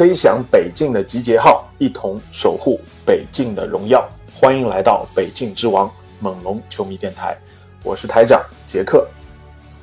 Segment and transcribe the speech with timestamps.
[0.00, 4.08] 吹响北境的集结号，一同守护北境的荣耀。
[4.34, 7.36] 欢迎来到北境之王猛龙球迷电台，
[7.84, 9.06] 我是台长杰克。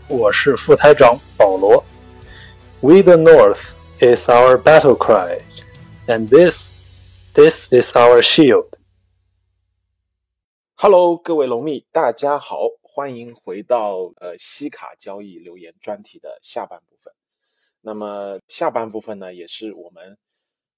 [0.08, 1.86] 我是副台长保罗。
[2.82, 3.62] We the North
[4.00, 5.40] is our battle cry,
[6.08, 6.74] and this,
[7.36, 8.70] this is our shield.
[10.74, 16.97] Hello，各位龙蜜，大家好，欢迎回到呃西卡交易留言专题的下半部分。
[17.88, 20.18] 那么下半部分呢，也是我们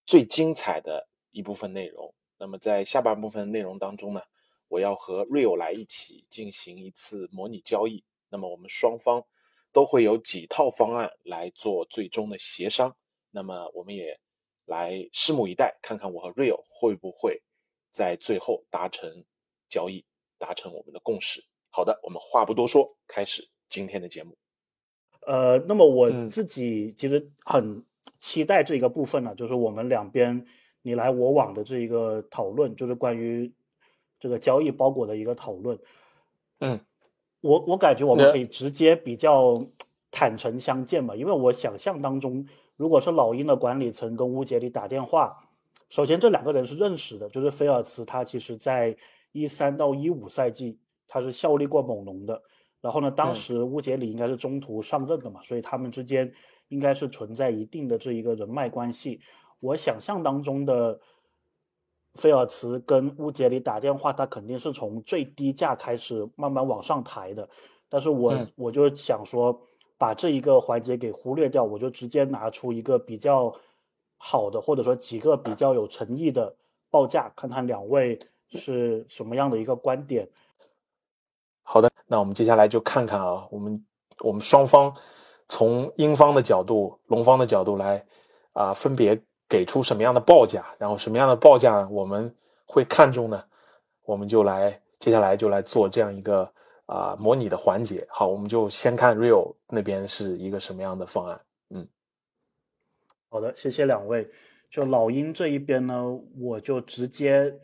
[0.06, 2.14] 最精彩的一部分内容。
[2.38, 4.22] 那么在下半部分内容当中呢，
[4.68, 8.04] 我要和 Rio 来一起进行一次模拟交易。
[8.30, 9.26] 那么我们双方
[9.72, 12.96] 都会有几套方案来做最终的协商。
[13.32, 14.20] 那么我们也
[14.66, 17.42] 来拭目以待，看看我和 Rio 会不会
[17.90, 19.26] 在最后达成
[19.68, 20.06] 交易，
[20.38, 21.44] 达成我们的共识。
[21.72, 24.38] 好的，我们话不多说，开始今天的节目。
[25.30, 27.84] 呃，那么我嗯自己其实很
[28.20, 30.48] 期待这一个部分呢，就是我们两边
[30.82, 33.54] 你来我往的这一个讨论，就是关于
[34.20, 35.78] 这个交易包裹的一个讨论。
[36.62, 36.80] 嗯，
[37.42, 39.64] 我我感觉我们可以直接比较
[40.10, 45.48] 坦诚相见吧，因为我想象当中，如果是老鹰的管理层跟乌杰里打电话，
[45.92, 48.98] 首先这两个人是认识的，就是菲尔茨他其实在
[49.32, 52.42] 一三到一五赛季他是效力过猛龙的，
[52.82, 56.32] 然后呢，当嗯时乌杰里应该是中途上任的嘛，所以他们之间
[56.70, 59.20] 应该是存在一定的这一个人脉关系。
[59.60, 61.00] 我想象当中的
[62.14, 67.50] 菲尔茨跟乌杰里打电话，他肯定是从最低价开始慢慢往上抬的。
[67.90, 69.62] 但是我、嗯我就想说，
[69.98, 73.54] 把这一个环节给忽略掉，我就直接拿出一个比较
[74.18, 76.56] 好的，或者说几个比较有诚意的
[76.90, 78.18] 报价，看看两位
[78.48, 80.30] 是什么样的一个观点。
[82.12, 83.86] 那我们接下来就看看啊，我们
[84.20, 84.96] 我们双方
[85.48, 88.04] 从英方的角度、龙方的角度来
[88.54, 93.44] 啊、分别给出什么样的报价，然后什么样的报价我们会看中呢？
[94.06, 96.52] 我们就来接下来就来做这样一个
[96.88, 98.08] 啊、模拟的环节。
[98.10, 101.40] 好，我们就先看 Real 那边是一个什么样的方案。
[101.70, 101.88] 嗯
[103.30, 104.28] 好的，谢谢两位。
[104.72, 107.56] 就老鹰这一边呢，我就直接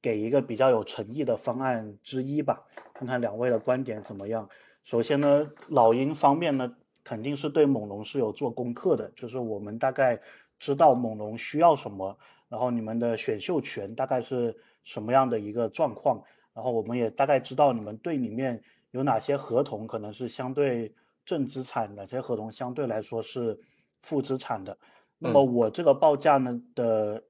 [0.00, 2.64] 给一个比较有诚意的方案之一吧，
[3.00, 4.46] 看看两位的观点怎么样。
[4.84, 6.70] 首先呢，老鹰方面呢，
[7.02, 10.20] 肯定是对猛龙是有做功课的，就是我们大概
[10.58, 12.14] 知道猛龙需要什么，
[12.50, 16.22] 然后你们的选秀权大概是什么样的一个状况，
[16.52, 20.94] 然后我们也大概知道你们队里面有哪些合同可能是相对
[21.24, 23.58] 正资产，哪些合同相对来说是
[24.02, 24.76] 负资产的。
[25.18, 27.22] 那么我这个报价呢的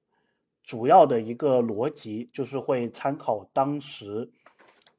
[0.65, 4.29] 主要的一个逻辑就是会参考当时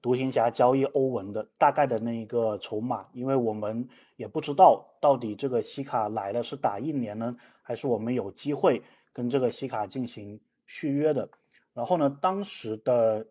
[0.02, 8.82] 独行侠交易欧文的大概的那一个筹码，因为我们也不知道到底这个西卡来了是打一年呢，还是我们有机会
[9.14, 11.30] 跟这个西卡进行续约的。
[11.74, 13.26] 然后呢，当时的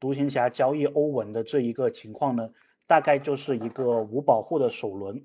[0.00, 2.50] 独行侠交易欧文的这一个情况呢，
[2.86, 5.22] 大概就是一个无保护的首轮，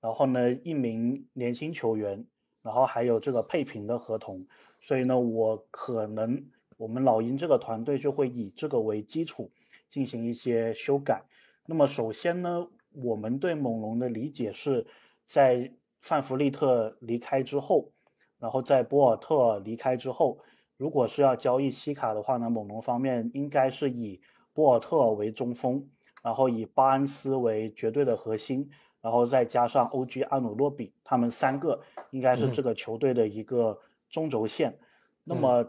[0.00, 2.24] 然后呢，一名年轻球员，
[2.62, 4.44] 然后还有这个配平的合同，
[4.80, 6.44] 所以呢，我可能
[6.76, 9.50] 我们老鹰这个团队就会以这个为基础
[9.90, 11.22] 进行一些修改。
[11.66, 14.86] 那么首先呢，我们对猛龙的理解是
[15.26, 15.70] 在
[16.00, 17.92] 范弗利特离开之后，
[18.38, 20.38] 然后在博尔特离开之后，
[20.78, 24.18] 如果是要交易西卡的话呢，猛龙方面应该是以
[24.54, 25.86] 博尔特为中锋，
[26.22, 28.68] 然后以巴恩斯为绝对的核心，
[29.00, 31.78] 然后再加上 OG 阿努洛比，他们三个
[32.10, 33.78] 应该是嗯这个球队的一个
[34.08, 34.76] 中轴线。
[35.22, 35.64] 那么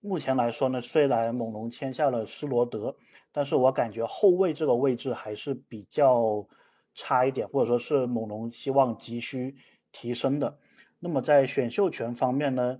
[0.00, 2.96] 目前来说呢，虽然猛龙签下了施罗德，
[3.32, 6.46] 但是我感觉后卫这个位置还是比较
[6.94, 9.54] 差一点，或者说是猛龙希望急需
[9.90, 10.58] 提升的。
[11.00, 12.78] 那么在选秀权方面呢，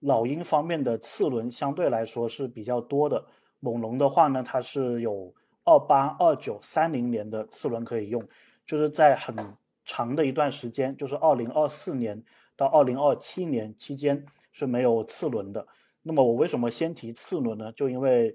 [0.00, 3.24] 老鹰方面的次轮相对来说是比较多的，
[3.60, 5.32] 猛龙的话呢，它是有
[5.64, 8.26] 二八、二九、三零年的次轮可以用，
[8.66, 9.36] 就是在很
[9.84, 12.22] 长的一段时间，就是二零二四年
[12.56, 15.66] 到二零二七年期间是没有次轮的。
[16.02, 17.70] 那么我为什么先提次轮呢？
[17.72, 18.34] 就因为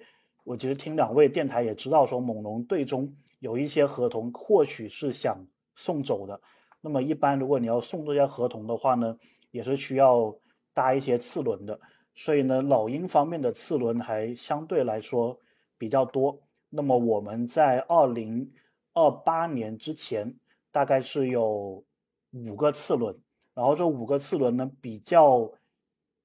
[0.50, 5.38] 我其实听两位电台也知道，说猛龙队中有一些合同或许是想
[5.76, 6.42] 送走的。
[6.82, 9.16] 那么一般如果你要送这些合同的话呢，
[9.52, 10.36] 也是需要
[10.74, 11.80] 搭一些次轮的。
[12.16, 15.40] 所以呢，老鹰方面的次轮还相对来说
[15.78, 16.42] 比较多。
[16.72, 18.52] 那么我们在二零
[18.94, 20.36] 二八年之前，
[20.72, 21.84] 大概是有
[22.32, 23.16] 五个次轮，
[23.54, 25.48] 然后这五个次轮呢比较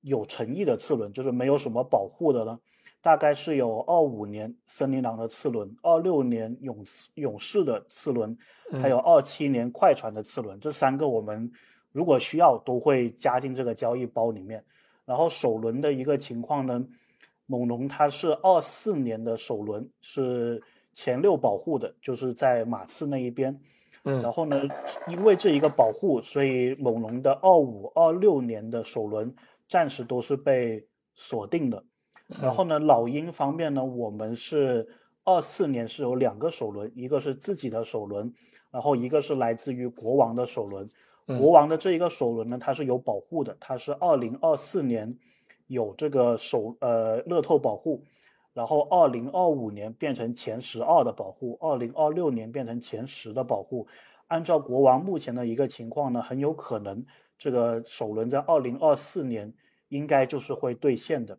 [0.00, 2.58] 有诚意的次轮，就是没有什么保护的呢，
[3.04, 8.36] 大概是有二五年森林狼的次轮，二六年勇士勇士的次轮，
[8.82, 11.52] 还有二七年快船的次轮，这三个我们
[11.92, 14.64] 如果需要都会加进这个交易包里面。
[15.04, 16.84] 然后首轮的一个情况呢。
[17.46, 20.62] 猛龙它是二四年的首轮，是
[20.94, 23.54] 前六保护的，就是在马刺那一边。
[24.04, 24.62] 嗯，然后呢，
[25.08, 29.30] 因为这一个保护，所以猛龙的二五、二六年的首轮
[29.68, 30.82] 暂时都是被
[31.14, 31.84] 锁定的。
[32.28, 34.88] 然后呢，老鹰方面呢，我们是
[35.24, 38.32] 二四年是有两个首轮，一个是自己的首轮，
[38.70, 40.88] 然后一个是来自于国王的首轮。
[41.26, 45.16] 国王的这一个首轮呢，它是有保护的，它是二零二四年。
[45.66, 48.04] 有这个首呃乐透保护，
[48.52, 53.86] 然后二零二五年变成前十二的保护，二零二六年变成前十的保护。
[54.26, 57.02] 按照国王目前的一个情况呢，很有可能
[57.38, 59.50] 这个首轮在二零二四年
[59.88, 61.38] 应该就是会兑现的。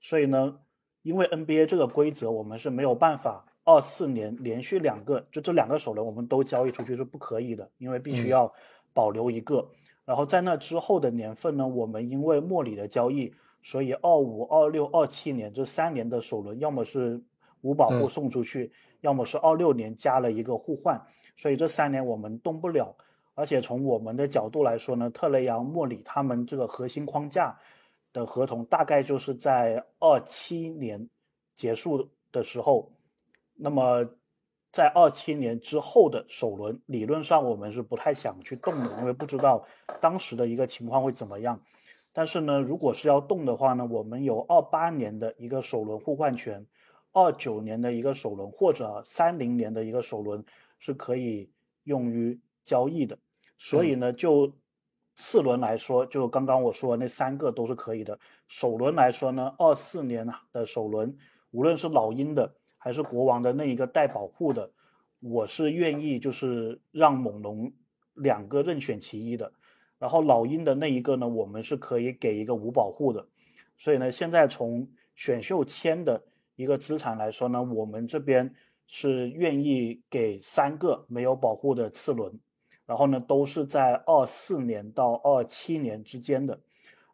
[0.00, 0.58] 所以呢，
[1.02, 8.52] 因为 NBA 这个规则，我们是没有办法二四年连续两个就这两个首轮我们都交易出去是不可以的，因为必须要
[8.92, 9.68] 保留一个。
[10.04, 13.32] 然后在那之后的年份呢，我们因为莫里的交易。
[13.62, 17.20] 所以二五、二六、二七年这三年的首轮，要么是
[17.62, 18.70] 无保护送出去，
[19.00, 21.02] 要么是二六年加了一个互换。
[21.36, 22.94] 所以这三年我们动不了。
[23.34, 27.58] 而且从我们的角度来说呢，特雷杨、莫里他们这个核心框架
[28.20, 31.08] 的合同大概就是在二七年
[31.54, 32.90] 结束的时候。
[33.54, 34.06] 那么
[34.70, 39.64] 在二七年之后的首轮，理论上我们是不太想去动的，因为不知道
[40.00, 41.58] 当时的一个情况会怎么样。
[42.12, 46.66] 但是呢，如果是要动的话呢，我们有二八年的一个首轮互换权，
[47.12, 50.44] 二九年的一个首轮或者三零年的一个首轮
[50.78, 51.50] 是可以
[51.84, 53.18] 用于交易的。
[53.58, 54.52] 所以呢，就
[55.16, 58.16] 次轮来说，就刚刚我说的那三个都是可以的。
[58.46, 61.16] 首轮来说呢，二四年的首轮，
[61.50, 64.70] 无论是老鹰的还是国王的那一个带保护的，
[65.20, 67.72] 我是愿意就是让猛龙
[68.14, 69.50] 两个任选其一的。
[69.98, 73.26] 然后老鹰的那一个呢，我们是可以给一个无保护的，
[73.78, 76.22] 所以呢，现在从选秀签的
[76.56, 78.54] 一个资产来说呢，我们这边
[78.86, 82.38] 是愿意给三个没有保护的次轮，
[82.86, 86.58] 然后呢，都是在二四年到二七年之间的，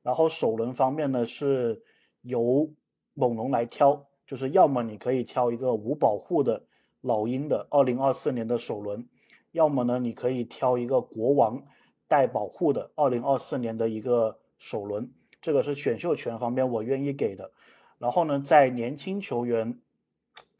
[0.03, 1.83] 然后首轮方面呢是
[2.21, 2.71] 由
[3.15, 6.63] 猛龙来挑，就是要么你可以挑一个无保护的
[7.01, 9.09] 老鹰的二零二四年的首轮，
[9.51, 11.63] 要么呢你可以挑一个国王。
[12.09, 15.11] 带保护的二零二四年的一个首轮，
[15.41, 17.51] 这个是选秀权方面我愿意给的。
[17.97, 19.81] 然后呢，在年轻球员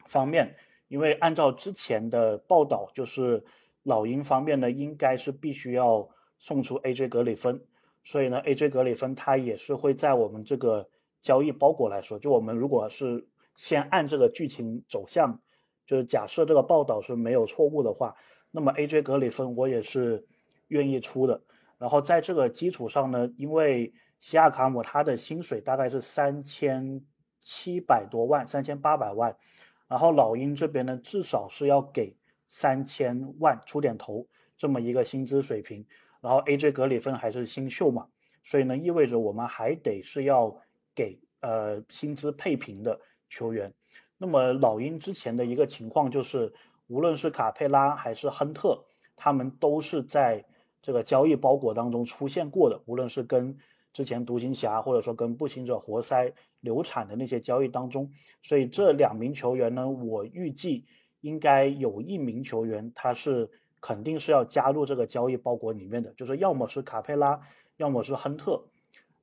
[0.07, 0.55] 方面，
[0.87, 3.45] 因为按照之前的报道，就是
[3.83, 6.09] 老鹰方面呢，应该是必须要
[6.39, 7.61] 送出 AJ 格里芬，
[8.03, 10.89] 所以呢，AJ 格里芬他也是会在我们这个
[11.21, 13.25] 交易包裹来说，就我们如果是
[13.55, 15.39] 先按这个剧情走向，
[15.85, 18.15] 就是假设这个报道是没有错误的话，
[18.51, 20.25] 那么 AJ 格里芬我也是。
[20.69, 21.39] 愿意出的，
[21.77, 26.99] 然后在这个基础上呢，因为西亚卡姆他的薪水大概是三千
[27.39, 29.35] 七百多万，三千八百万，
[29.87, 32.15] 然后老鹰这边呢至少是要给
[32.53, 35.83] 三千万出点头这么一个薪资水平，
[36.21, 38.07] 然后 AJ 格里芬还是新秀嘛，
[38.43, 40.55] 所以呢意味着我们还得是要
[40.93, 43.73] 给呃薪资配平的球员，
[44.19, 46.53] 那么老鹰之前的一个情况就是，
[46.85, 48.79] 无论是卡佩拉还是亨特，
[49.15, 50.45] 他们都是在
[50.79, 53.57] 这个交易包裹当中出现过的，无论是跟
[53.91, 58.11] 之前独行侠，或者说跟步行者活塞流产的那些交易当中，
[58.43, 60.85] 所以这两名球员呢，我预计
[61.23, 63.49] 应该有一名球员他是
[63.79, 67.39] 肯定是要加入这个交易包裹里面的，就是要么是卡佩拉，
[67.77, 68.61] 要么是亨特。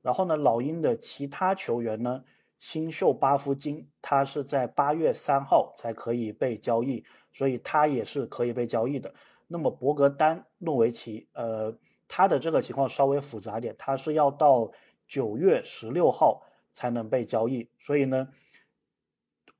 [0.01, 2.23] 然后呢，老鹰的其他球员呢，
[2.59, 9.13] 新秀巴夫金他是在八月三号才可以被交易，所以他也是可以被交易的。
[9.47, 11.75] 那么博格丹诺维奇，呃，
[12.07, 14.71] 他的这个情况稍微复杂点，他是要到
[15.07, 16.41] 九月十六号
[16.73, 18.27] 才能被交易，所以呢，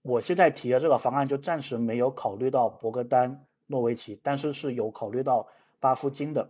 [0.01, 5.47] 我现在提的这个方案就暂时没有考虑到博格丹诺维奇，但是是有考虑到
[5.79, 6.49] 巴夫金的。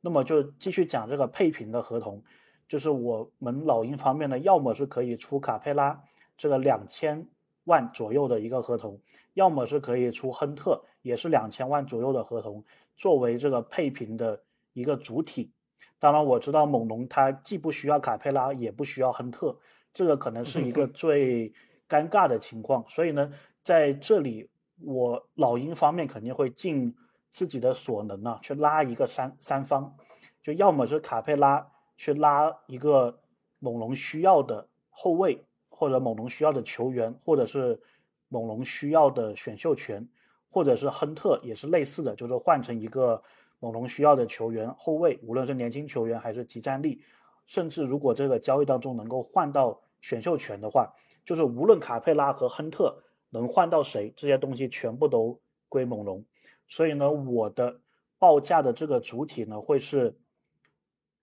[0.00, 2.22] 那么就继续讲这个配平的合同，
[2.68, 6.02] 就是我们老鹰方面呢，要么是可以出卡佩拉
[6.36, 7.26] 这个两千
[7.64, 9.00] 万左右的一个合同，
[9.32, 10.84] 要么是可以出亨特。
[11.04, 12.64] 也是两千万左右的合同，
[12.96, 14.40] 作为这个配平的
[14.72, 15.52] 一个主体。
[15.98, 19.54] 当然，我知道猛龙他既不需要卡佩拉，也不需要亨特，
[19.92, 21.52] 这个可能是一个最
[21.88, 22.84] 尴尬的情况。
[22.88, 24.48] 所以呢，在这里，
[24.80, 26.94] 我老鹰方面肯定会尽
[27.30, 29.94] 自己的所能啊，去拉一个三三方，
[30.42, 33.18] 就要么是卡佩拉去拉一个
[33.58, 37.80] 猛龙需要的后卫，或者猛龙需要的球员，或者是
[38.28, 40.08] 猛龙需要的选秀权，
[40.50, 43.22] 或者是亨特也是类似的，就是换成一个。
[43.60, 47.00] 猛龙需要的球员后卫，无论是年轻球员还是集战力，
[47.46, 50.92] 甚至如果这个交易当中能够换到选秀权的话，
[51.24, 56.24] 就是无论卡佩拉和亨特能换到谁，这些东西全部都归猛龙。
[56.68, 57.80] 所以呢，我的
[58.18, 60.16] 报价的这个主体呢，会是，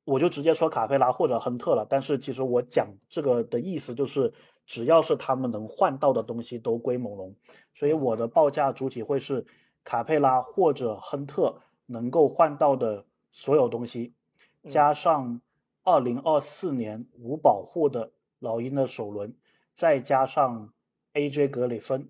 [0.04, 1.86] 我就直接说卡佩拉或者亨特了。
[1.90, 4.34] 但是其实我讲这个的意思就是，
[4.66, 7.36] 只要是他们能换到的东西都归猛龙。
[7.74, 9.46] 所以我的报价主体会是
[9.84, 11.62] 卡佩拉或者亨特。
[11.88, 13.04] 能够换到的
[13.34, 14.14] 所有东西，
[14.70, 15.42] 加上
[15.84, 19.36] 二零二四年无保护的老鹰的首轮，
[19.74, 20.74] 再加上
[21.14, 22.10] AJ 格里芬，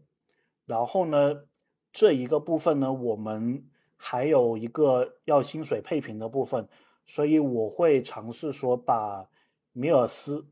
[0.65, 1.43] 然后呢，
[1.91, 3.65] 这一个部分呢，我们
[3.95, 6.67] 还有一个要薪水配平的部分，
[7.05, 9.27] 所以我会尝试说把
[9.73, 10.45] 米尔斯，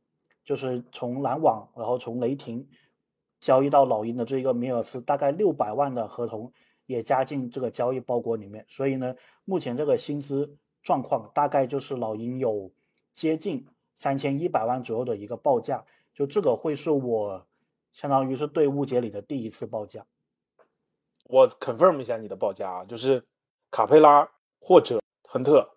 [0.44, 2.68] 就是从篮网，然后从雷霆
[3.40, 6.52] 交易到老鹰的这个米尔斯，大概六百万的合同。
[6.86, 12.72] 也加进这个交易包裹里面，所以呢，目前这个薪资状况大概就是老鹰有
[13.14, 13.64] 接近
[13.94, 17.46] 三千一百万左右的一个报价，就这个会是我
[17.92, 20.06] 相当于是对误解里的第一次报价。
[21.26, 23.24] 我 confirm 一下你的报价啊，就是
[23.72, 25.70] 卡佩拉或者亨特，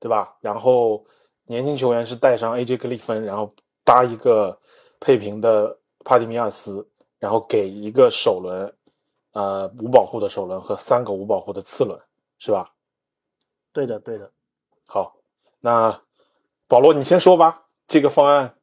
[0.00, 0.36] 对吧？
[0.40, 1.04] 然后
[1.44, 4.58] 年轻球员是带上 AJ 格里芬，然后搭一个
[5.00, 6.88] 配平的帕蒂米亚斯，
[7.18, 8.74] 然后给一个首轮。
[9.32, 12.00] 呃，无保护的首轮和三个无保护的次轮，
[12.38, 12.72] 是吧？
[13.72, 14.30] 对的，对的。
[14.86, 15.16] 好，
[15.58, 16.00] 那
[16.68, 17.66] 保罗，你先说吧。
[17.88, 18.56] 这个方案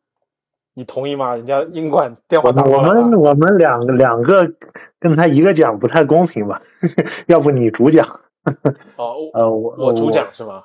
[0.74, 1.36] 你同意吗？
[1.36, 4.52] 人家英冠电话打我们我们两个两个
[5.00, 6.62] 跟他一个讲不太公平吧？
[7.28, 8.20] 要不你主讲？
[8.96, 10.64] 哦，呃，我我主讲是吗？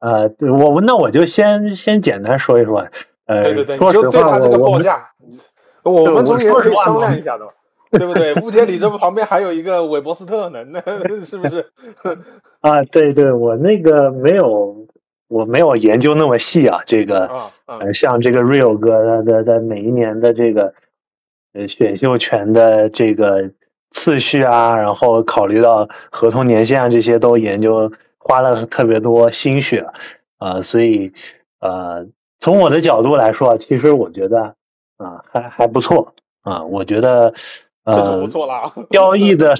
[0.00, 2.86] 呃，对，我那我就先先简单说一说。
[3.26, 5.10] 呃，对对对，你就对他这个报价，
[5.82, 7.50] 我们中间可以商量一下的嘛。
[7.88, 8.34] 对不对？
[8.42, 10.80] 乌杰里这不旁边还有一个韦伯斯特呢，那
[11.24, 11.64] 是不是？
[12.60, 14.86] 啊，对对，我那个没有，
[15.28, 16.80] 我没有研究那么细啊。
[16.86, 17.30] 这个，
[17.66, 20.74] 呃，像这个 Real 哥的的每一年的这个
[21.52, 23.50] 呃选秀权的这个
[23.90, 29.86] 次序啊，然后考虑到合同年限啊，这些都研究花了特别多心血
[30.38, 30.62] 啊。
[30.62, 31.12] 所以
[31.60, 32.06] 呃，
[32.40, 34.54] 从我的角度来说，其实我觉得
[34.96, 37.34] 啊，还还不错啊，我觉得。
[37.86, 38.72] 这就不错了。
[38.90, 39.54] 交易的，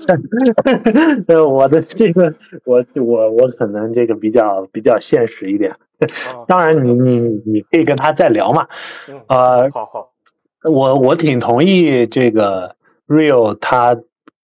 [1.29, 5.73] 呃，我的这个，我我我可能这个比较比较现实一点。
[6.49, 8.67] 当然，你你你可以跟他再聊嘛。
[9.29, 10.13] 呃，好好，
[10.65, 12.75] 我我挺同意这个
[13.07, 13.97] Real 他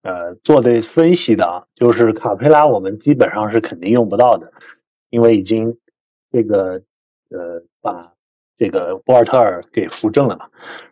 [0.03, 4.53] 呃做的分析的，就是卡佩拉我们基本上是肯定用不到的，
[5.11, 5.77] 因为已经
[6.31, 6.83] 这个
[7.31, 8.12] 呃把。
[8.62, 10.47] 这个博尔特尔给扶正了嘛，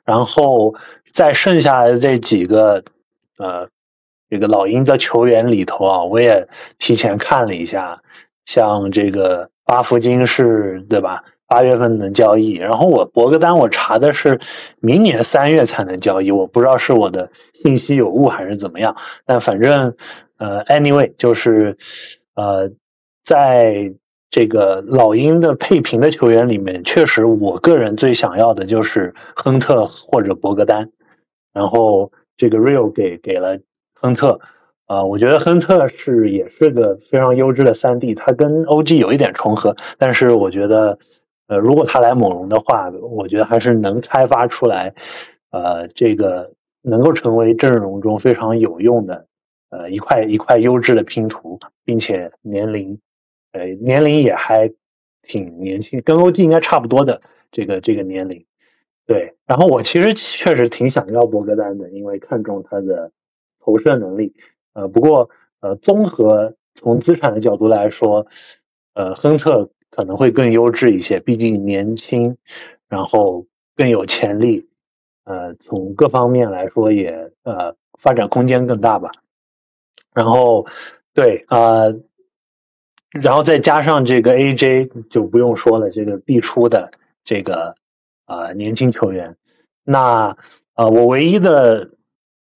[0.04, 0.74] 然后
[1.12, 2.82] 在剩下的这几个
[3.38, 3.68] 呃
[4.28, 6.48] 这个老鹰的球员里头啊，我也
[6.80, 8.02] 提前看了一下，
[8.44, 11.22] 像这个巴夫金是对吧？
[11.46, 14.40] 八月份能交易，然后我博格丹我查的是
[14.80, 19.94] 明年三月才能交易，我不知道是我的信息有误还是怎么样，但反正
[20.38, 21.76] 呃，anyway 就是
[22.34, 22.72] 呃
[23.22, 23.94] 在。
[24.30, 30.90] 这个老鹰的配平的球员里面，确实我个人最想要的就是亨特或者博格丹，
[31.52, 33.58] 然后这个 Real 给给了
[33.92, 34.38] 亨特，
[34.87, 41.00] 啊，我觉得亨特是也是个非常优质的三 D，他跟 OG 有一点重合，但是我觉得，
[41.49, 44.94] 呃，如果他来猛龙的话，我觉得还是能开发出来，
[45.50, 49.26] 呃，这个能够成为阵容中非常有用的，
[49.70, 53.00] 呃，一块一块优质的拼图，并且年龄。
[53.52, 54.73] 呃，年龄也还
[55.23, 58.45] 挺年轻，跟 OG 应该差不多的这个这个年龄，
[59.07, 59.35] 对。
[59.47, 63.11] 然后我其实确实挺想要博格丹的，因为看中他的
[63.61, 64.35] 投射能力。
[64.73, 65.30] 呃，不过
[65.61, 68.26] 呃，综合从资产的角度来说，
[68.95, 72.37] 呃，亨特可能会更优质一些，毕竟年轻，
[72.88, 74.69] 然后更有潜力。
[75.25, 79.11] 呃，从各方面来说也呃发展空间更大吧。
[80.14, 80.66] 然后
[81.14, 81.87] 对啊。
[83.10, 86.90] 然后再加上这个 AJ 就不用说了，这个必出的
[87.24, 87.74] 这个
[88.26, 89.36] 啊年轻球员，
[89.82, 90.36] 那
[90.74, 91.90] 啊我唯一的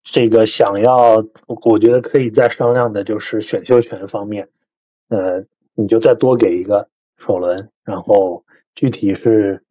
[0.02, 4.48] 这个想要，我觉得可以再商量的就是选秀权方面。
[5.08, 5.44] 呃，
[5.74, 8.44] 你就再多给一个首轮，然后
[8.74, 9.62] 具体是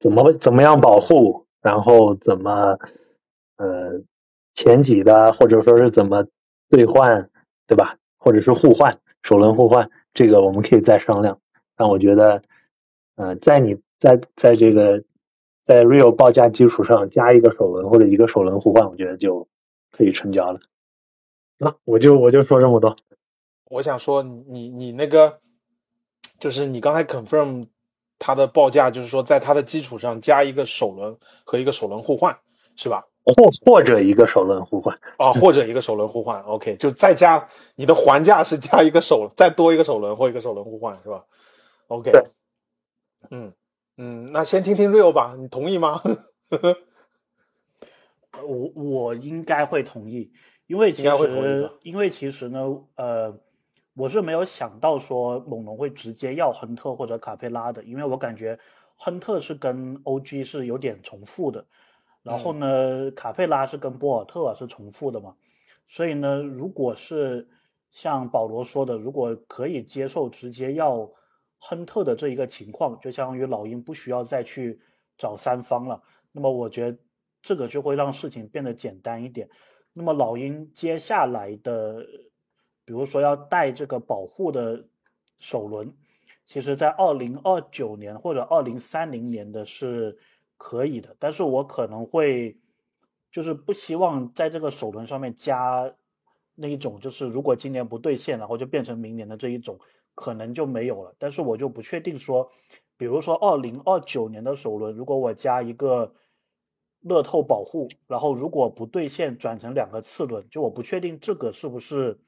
[0.00, 2.78] 怎么怎么样保护，然后怎么
[3.56, 4.00] 呃
[4.54, 6.26] 前几的或者说是怎么
[6.68, 7.30] 兑换，
[7.66, 7.96] 对吧？
[8.18, 11.38] 或者是互换首轮互换，这个我们可以再商量。
[11.76, 12.42] 但我觉得，
[13.16, 15.04] 呃，在你在在这个
[15.66, 19.46] 在 real 报价基础上加一个首轮或者一个首轮互换，我觉得就
[19.92, 20.60] 可以成交了。
[21.58, 22.96] 那我就我就说这么多。
[23.70, 25.40] 我想说，你你那个
[26.38, 27.66] 就是你刚才 confirm
[28.18, 32.38] 它的报价，就是说在它的基础上加一个首轮和一个首轮互换，
[32.74, 33.04] 是吧？
[33.34, 36.40] 或或者一个首轮互换啊，或者一个首轮互换。
[36.46, 41.24] OK，就再加你的还价是加一个首，再多一个首轮或一个首轮互换，是吧
[41.88, 42.12] ？OK，
[43.30, 43.52] 嗯
[43.96, 46.00] 嗯，那先听听 real 吧，你同意吗？
[48.46, 50.30] 我我应该会同意。
[50.66, 52.58] 因为其实，因为其实呢，
[52.96, 53.38] 呃，
[53.94, 58.58] 我是没有想到说猛龙会直接要亨特或者卡佩拉的，因为我感觉
[58.96, 61.64] 亨特是跟 OG 是有点重复的，
[62.26, 65.32] 然后呢，卡佩拉是跟博尔特是重复的嘛，
[65.86, 67.48] 所以呢，如果是
[67.92, 71.08] 像保罗说的，如果可以接受直接要
[71.58, 74.80] 亨特的这一个情况，就相当于老鹰不需要再去
[75.16, 76.02] 找三方了，
[76.32, 76.98] 那么我觉得
[77.40, 79.48] 这个就会让事情变得简单一点。
[79.92, 82.04] 那么老鹰接下来的，
[82.84, 84.84] 比如说要带这个保护的
[85.38, 85.94] 首轮，
[86.44, 90.18] 其实在二零二九年或者二零三零年的是
[90.56, 92.56] 可以的，但是我可能会
[93.30, 95.92] 就是不希望在这个首轮上面加
[96.54, 99.78] 那一种，就是如果今年不兑现，然后就变成明年的这一种，
[100.14, 101.14] 可能就没有了。
[101.18, 102.50] 但是我就不确定说，
[102.96, 106.14] 比如说二零二九年的首轮，如果我加一个。
[107.02, 112.18] 乐透保护，然后如果不兑现，转成两个次轮，就我不确定这个是不是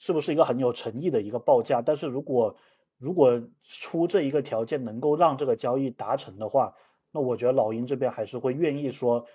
[0.00, 1.80] 是不是一个很有诚意的一个报价。
[1.80, 2.56] 但是如果
[2.98, 6.74] 如果出这一个条件能够让这个交易达成的话，
[7.12, 9.26] 那我觉得老鹰这边还是会愿意说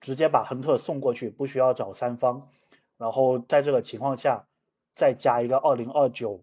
[0.00, 2.48] 直接把亨特送过去，不需要找三方。
[2.98, 4.46] 然后在这个情况下
[4.94, 6.42] 再加一个二零二九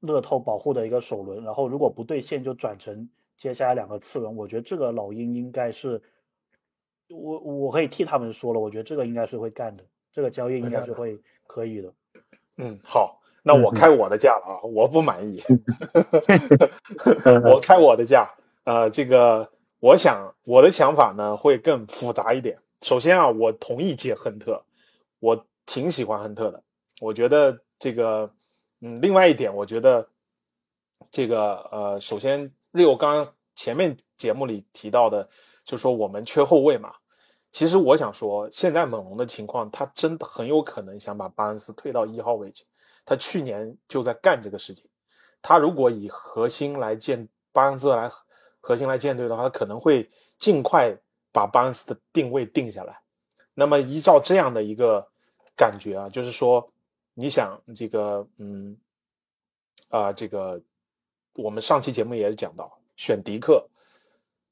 [0.00, 4.36] 乐透保护的一个首轮，然后如果不兑现就转成接下来两个次轮。
[4.36, 6.02] 我觉得这个老鹰应该是。
[7.10, 11.92] 我我可以替他们说了，我觉得这个应该是会干的，这个交易应该是会可以的。
[12.56, 15.42] 嗯，好，那我开我的价了啊，我不满意
[17.44, 18.34] 我开我的价。
[18.64, 19.52] 呃，这个
[19.84, 22.58] 我想我的想法呢会更复杂一点。
[22.80, 24.64] 首先啊，我同意接亨特，
[25.20, 26.62] 我挺喜欢亨特的。
[27.02, 28.32] 我觉得这个，
[28.80, 30.08] 嗯，另外一点，我觉得
[31.10, 35.28] 这个呃，首先，例如刚刚前面节目里提到的。
[35.66, 36.92] 就说我们缺后卫嘛，
[37.50, 42.64] 其实我想说，现在猛龙的情况，他真的很有可能想把巴恩斯推到一号位置。
[43.06, 44.90] 他去年就在干这个事情。
[45.40, 48.10] 他如果以核心来建巴恩斯来
[48.64, 50.96] 核心来建队的话，他可能会尽快
[51.32, 53.02] 把巴恩斯的定位定下来。
[53.52, 55.06] 那么依照这样的一个
[55.54, 56.72] 感觉啊，就是说，
[57.12, 58.78] 你想这个，嗯，
[59.90, 60.62] 啊，这个
[61.34, 63.68] 我们上期节目也讲到，选迪克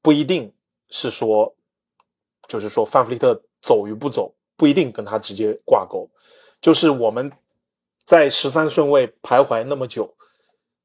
[0.03, 0.53] 不一定。
[0.95, 1.55] 是说，
[2.47, 6.07] 就是说，范弗利特走与不走不一定跟他直接挂钩，
[6.61, 7.31] 就是我们
[8.05, 10.15] 在十三顺位徘徊那么久，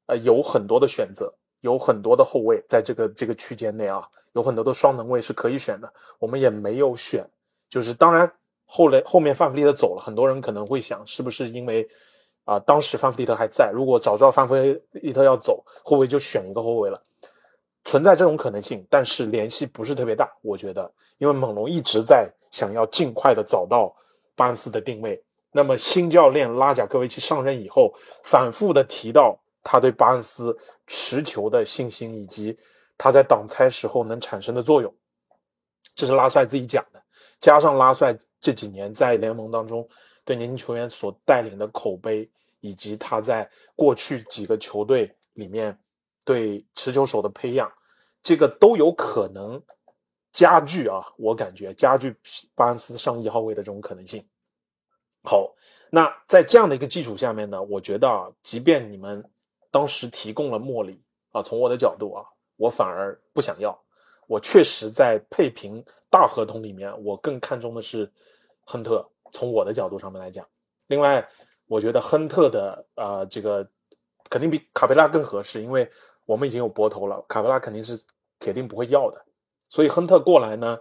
[0.07, 7.29] 呃，有很多的选择，有很多的后卫在这个这个区间内啊，有很多的双能位是可以选的，我们也没有选。
[7.69, 8.31] 就是当然
[8.65, 11.87] 后来后面范弗利特走了，很多人可能会想，是不是因为
[12.45, 13.71] 啊，当时范弗利特还在？
[13.73, 14.55] 如果早知道范弗
[14.93, 17.01] 利特要走，会不会就选一个后卫了？
[17.85, 23.95] 存在这种可能性，但是联系不是特别大，我觉得，因为猛龙一直在想要尽快的找到
[24.35, 25.23] 巴恩斯的定位。
[25.51, 27.93] 那么新教练拉贾科维奇上任以后，
[28.23, 30.55] 反复的提到他对巴恩斯
[30.89, 32.59] 持球的信心，以及
[32.97, 34.93] 他在挡拆时候能产生的作用，
[35.95, 37.01] 这是拉帅自己讲的。
[37.39, 39.87] 加上拉帅这几年在联盟当中
[40.25, 45.79] 对年轻球员所带领的口碑，以及他在过去几个球队里面。
[46.25, 47.71] 对持球手的培养，
[48.21, 49.63] 这个都有可能
[50.31, 52.15] 加剧啊，我感觉加剧
[52.53, 54.23] 巴恩斯上一号位的这种可能性。
[55.23, 55.55] 好，
[55.89, 59.27] 那在这样的一个基础下面呢，我觉得啊，即便你们
[59.71, 61.01] 当时提供了莫里
[61.31, 62.25] 啊，从我的角度啊，
[62.57, 63.79] 我反而不想要。
[64.27, 68.11] 我确实在配平大合同里面，我更看重的是
[68.61, 69.09] 亨特。
[69.31, 70.47] 从我的角度上面来讲，
[70.87, 71.27] 另外，
[71.67, 73.69] 我觉得亨特的啊，这个
[74.29, 75.89] 肯定比卡佩拉更合适，因为。
[76.25, 77.99] 我们已经有博头了，卡佩拉肯定是
[78.37, 79.19] 铁定不会要的，
[79.67, 80.77] 所以亨特过来呢，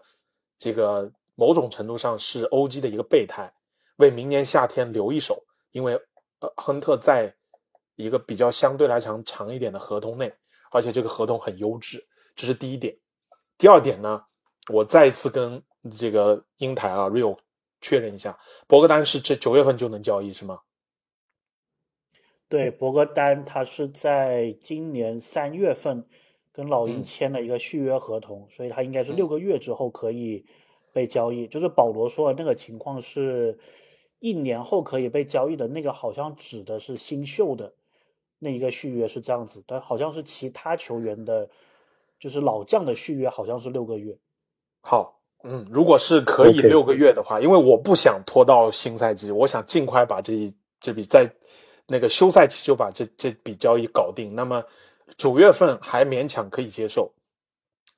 [0.59, 3.51] 这个某种程度上是 OG 的一个备胎，
[3.97, 5.95] 为明年夏天留一手，因为
[6.41, 7.35] 呃亨特在
[7.99, 10.33] 一个比较相对来讲长一点的合同内，
[10.71, 12.07] 而且这个合同很优质，
[12.37, 12.97] 这是第一点。
[13.59, 14.23] 第二点呢，
[14.73, 15.61] 我再一次跟
[15.99, 17.37] 这个英台啊 Rio
[17.81, 20.61] 确认一下，博格丹是这九月份就能交易是吗？
[22.49, 26.07] 对，博格丹他是在今年三月份
[26.53, 30.47] 跟老鹰签了一个续约合同，所以他应该是六个月之后可以
[30.93, 31.49] 被交易。
[31.49, 33.59] 就是保罗说的那个情况是
[34.21, 37.75] 一年后可以被交易的那个，好像指的是新秀的
[38.39, 41.49] 那一个续约是这样子，但好像是其他球员的，
[42.19, 44.17] 就是老将的续约好像是六个月。
[44.81, 51.31] 好，嗯，如果是可以六个月的话，因为我不想拖到新赛季，我想尽快把这一这笔在。
[51.91, 54.63] 那个休赛期就把这这笔交易搞定，那么
[55.17, 57.11] 九月份还勉强可以接受。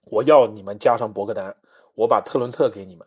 [0.04, 1.56] 我要你们加上博格丹，
[1.96, 3.04] 我把特伦特给你们，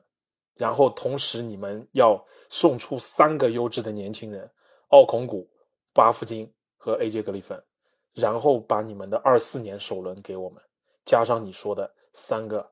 [0.57, 4.51] 然后同时你们要送出三个优质的年轻人，
[4.89, 5.49] 奥孔古、
[5.93, 6.51] 巴夫金
[6.83, 7.63] 和 AJ 格里芬，
[8.11, 10.61] 然后把你们的二四年首轮给我们，
[11.05, 12.69] 加上你说的三个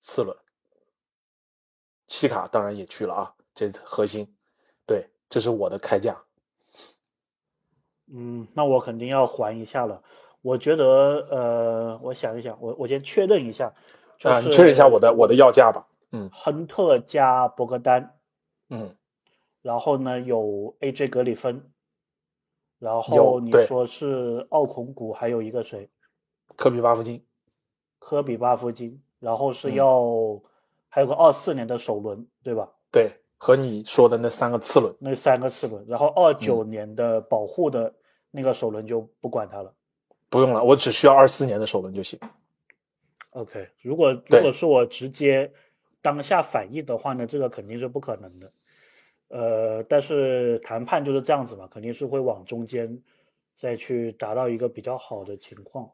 [0.00, 0.36] 次轮。
[2.08, 4.26] 西卡当然也去了啊，这核心，
[4.84, 6.20] 对，这是我的开价。
[8.08, 10.02] 嗯，那我肯定要还一下了。
[10.42, 10.84] 我觉得，
[11.30, 13.72] 呃，我想一想，我我先确认一下，
[14.24, 15.86] 啊，确认一下我的我的要价吧。
[16.10, 18.18] 嗯，亨特加博格丹，
[18.68, 18.96] 嗯，
[19.62, 21.70] 然后呢有 AJ 格里芬，
[22.78, 25.88] 然后你说是奥孔古，还有一个谁？
[26.56, 27.24] 科比巴夫金，
[27.98, 30.40] 科比巴夫金，然后是要
[30.88, 32.68] 还有个二四年的首轮，对吧？
[32.90, 33.12] 对。
[33.40, 37.94] 和你说的那三个次轮，那三个次轮，然后二九年的保护的
[38.32, 39.72] 那个首轮就不管它了，
[40.28, 42.18] 不用了，我只需要二四年的首轮就行。
[43.30, 45.52] OK，如果如果是我直接
[46.02, 48.50] 当下反应的话呢，这个肯定是不可能的。
[49.28, 52.98] 呃，但是谈判就是这样子嘛，肯定是会往中间
[53.56, 55.90] 再去达到一个比较好的情况。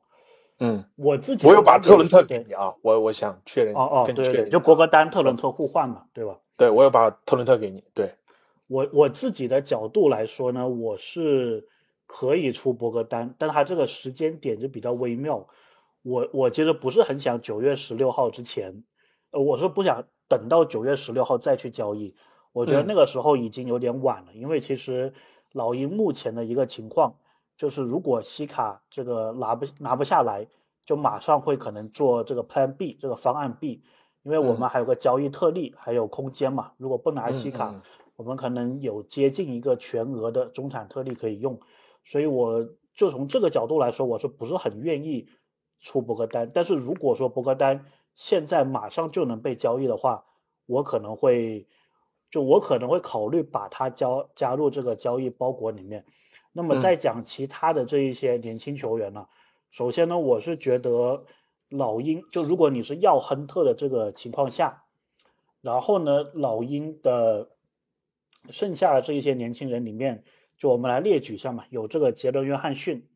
[0.61, 6.39] 嗯，我自己我有把特伦特给你啊，我我想确认哦哦，对对，就博格丹特伦特互换嘛，对吧？
[6.57, 7.83] 对，我有把特伦特给你。
[7.93, 8.15] 对
[8.69, 11.67] 我我自己的角度来说呢，我是
[12.07, 15.45] 可以出博格丹，但他这个时间点就比较微妙。
[16.03, 18.85] 我我其实不是很想九月十六号之前，
[19.33, 22.15] 呃，我是不想等到九月十六号再去交易。
[22.55, 25.13] 我觉得那个时候已经有点晚了，因为其实
[25.53, 27.17] 老鹰目前的一个情况
[27.59, 30.47] 就是，如果西卡这个拿不拿不下来，
[30.87, 33.83] 就马上会可能做这个 Plan B 这个方案 B。
[34.23, 36.73] 因为我们还有个交易特例，还有空间嘛。
[36.79, 37.83] 如果不拿西卡，
[38.17, 41.61] 我们可能有接近一个全额的中产特例可以用。
[42.05, 45.29] 所以我就从这个角度来说，我是不是很愿意
[45.81, 46.51] 出博格丹？
[46.55, 50.25] 但是如果说博格丹现在马上就能被交易的话，
[50.65, 51.69] 我可能会，
[52.35, 56.05] 就我可能会考虑把它交加入这个交易包裹里面。
[56.53, 59.29] 那么再讲其他的这一些年轻球员呢？
[59.71, 61.25] 首先呢，我是觉得。
[61.71, 64.85] 老鹰就如果你是要亨特的这个情况下，
[65.61, 67.49] 然后呢，老鹰的
[68.51, 70.23] 剩下的这一些年轻人里面，
[70.57, 73.09] 就我们来列举一下嘛，有这个杰伦约翰逊，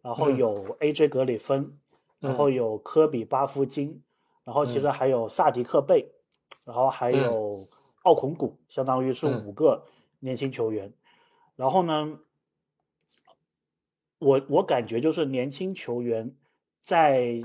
[0.00, 1.76] 然后有 AJ 格里芬，
[2.18, 4.02] 然后有科比巴夫金，
[4.44, 6.12] 然后其实还有萨迪克贝，
[6.64, 7.68] 然后还有
[8.06, 9.84] 奥孔古，相当于是五个
[10.20, 10.92] 年轻球员。
[11.56, 12.18] 然后呢，
[14.18, 16.34] 我我感觉就是年轻球员
[16.80, 17.42] 再。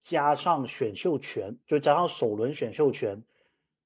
[0.00, 3.20] 加上选秀权，就加上首轮选秀权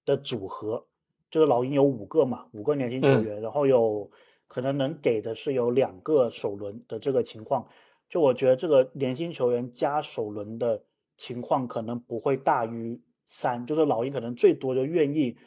[0.04, 0.86] 的组合，
[1.30, 4.08] 就是老鹰有五个嘛，五个年轻球员，然后有
[4.46, 7.66] 可能能给的是有两个首轮的这个情况，
[8.10, 10.84] 就我觉得这个年轻球员加首轮的
[11.16, 15.38] 情况可能不会大于三，就是老鹰可能最多就愿意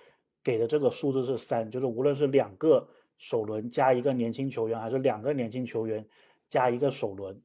[0.46, 6.08] 给的这个数字是三，就是无论是两个首轮加一个年轻球员，还是两个年轻球员
[6.50, 7.42] 加一个首轮。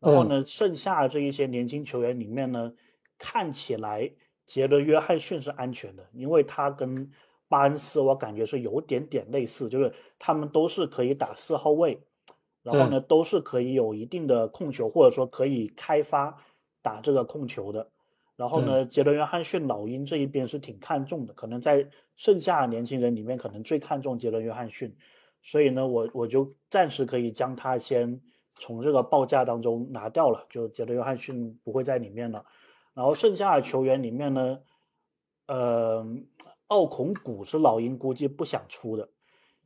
[0.00, 2.72] 然后呢，剩下的这一些年轻球员里面呢，
[3.18, 4.10] 看起来
[4.46, 7.12] 杰伦·约翰逊是安全的，因为他跟
[7.48, 12.02] 巴恩斯我感觉是有点点类似，就是他们都是可以打四号位，
[12.62, 16.36] 然后呢都是可以有一定的控球，或者说可以开发
[16.82, 17.90] 打这个控球的。
[18.40, 24.96] 然后呢，杰伦·约翰逊老鹰这一边是挺看重的，可能在剩下年轻人里面可能最看重杰伦·约翰逊，
[25.42, 28.18] 所以呢，我我就暂时可以将他先。
[28.62, 32.44] 从这个报价当中拿掉了，就杰伦约翰逊不会在里面了。
[32.92, 34.58] 然后剩下的球员里面呢，
[35.46, 36.06] 呃，
[36.66, 39.08] 奥孔古是老鹰估计不想出的。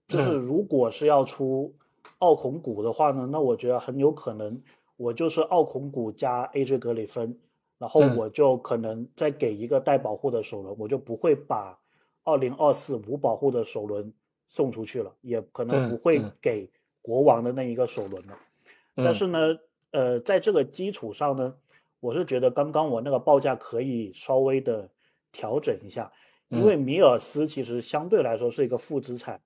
[0.06, 1.74] 就是如果是要出
[2.18, 4.62] 奥孔古的话呢，那我觉得很有可能
[4.96, 7.37] 我就是奥孔古加 AJ 格里芬，
[7.78, 11.78] 然后我就可能再给一个带保护的首轮，我就不会把
[12.22, 14.12] 二零二四无保护的首轮
[14.48, 16.70] 送出去了，也可能不会给
[17.02, 18.38] 国王的那一个首轮了。
[18.94, 19.38] 但是呢，
[19.90, 21.54] 呃，在这个基础上呢，
[22.00, 24.88] 我是觉得刚刚我那个报价可以稍微的
[25.32, 26.12] 调整一下，
[26.48, 29.40] 因为米尔斯其实相对来说是一个负资产，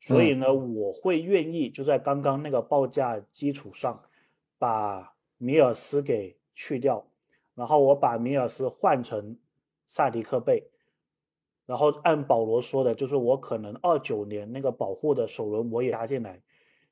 [0.00, 4.02] 所以呢，我会愿意就在刚刚那个报价基础上，
[4.58, 7.06] 把米尔斯给去掉，
[7.58, 9.36] 然后我把米尔斯换成
[9.88, 10.70] 萨迪克贝，
[11.66, 16.40] 然后按保罗说的，就是我可能二九年那个保护的首轮我也加进来，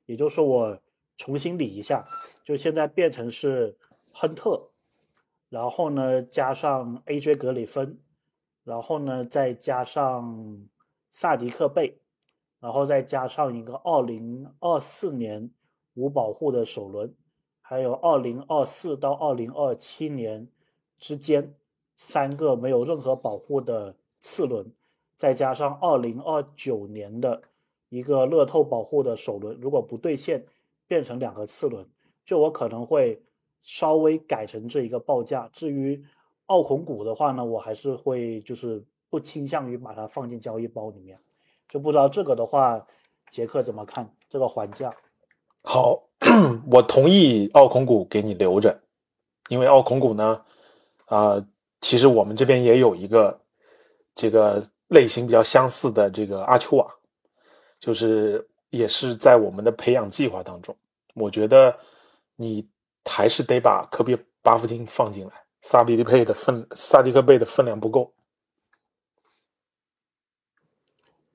[0.07, 0.77] 也就是我
[1.15, 2.05] 重新理一下，
[2.43, 3.77] 就现在变成是
[4.11, 4.61] 亨特，
[5.47, 7.97] 然后呢加上 AJ 格里芬，
[8.65, 10.67] 然后呢再加上
[11.13, 11.97] 萨迪克贝，
[12.59, 15.49] 然后再加上一个二零二四年
[15.93, 17.15] 无保护的首轮，
[17.61, 20.45] 还有二零二四到二零二七年
[20.97, 21.53] 之间
[21.95, 24.71] 三个没有任何保护的次轮，
[25.15, 27.41] 再加上二零二九年的
[27.89, 30.45] 一个乐透保护的首轮，如果不兑现，
[30.87, 31.85] 变成两个次轮，
[32.25, 33.21] 就我可能会
[33.61, 35.49] 稍微改成这一个报价。
[35.53, 36.03] 至于
[36.47, 41.19] 澳孔股的话呢，我还是会就是不倾向于把它放进交易包里面，
[41.69, 42.87] 就不知道这个的话，
[43.29, 44.95] 杰克怎么看这个还价？
[45.63, 46.03] 好，
[46.71, 48.81] 我同意澳孔股给你留着，
[49.49, 50.45] 因为澳孔股呢，
[51.07, 51.45] 啊、
[51.81, 53.39] 其实我们这边也有一个
[54.13, 56.93] 这个类型比较相似的这个阿丘瓦，
[57.79, 60.75] 就是也是在我们的培养计划当中。
[61.13, 61.79] 我觉得
[62.35, 62.69] 你
[63.05, 68.13] 还是得把科比巴夫金放进来，萨迪利佩的分萨迪克贝的分量不够。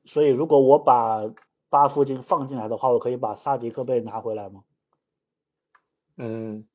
[0.04, 1.22] 所以如果我把
[1.70, 4.64] 巴夫金放进来的话，我可以把萨迪克贝拿回来吗？
[6.18, 6.68] 嗯，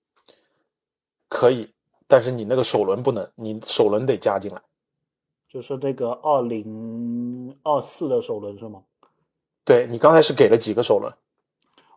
[1.29, 1.71] 可以，
[2.07, 4.61] 但是你那个首轮不能，你首轮得加进来。
[5.49, 8.83] 就是这个二零二四的首轮是吗？
[9.63, 11.13] 对你刚才是给了几个首轮？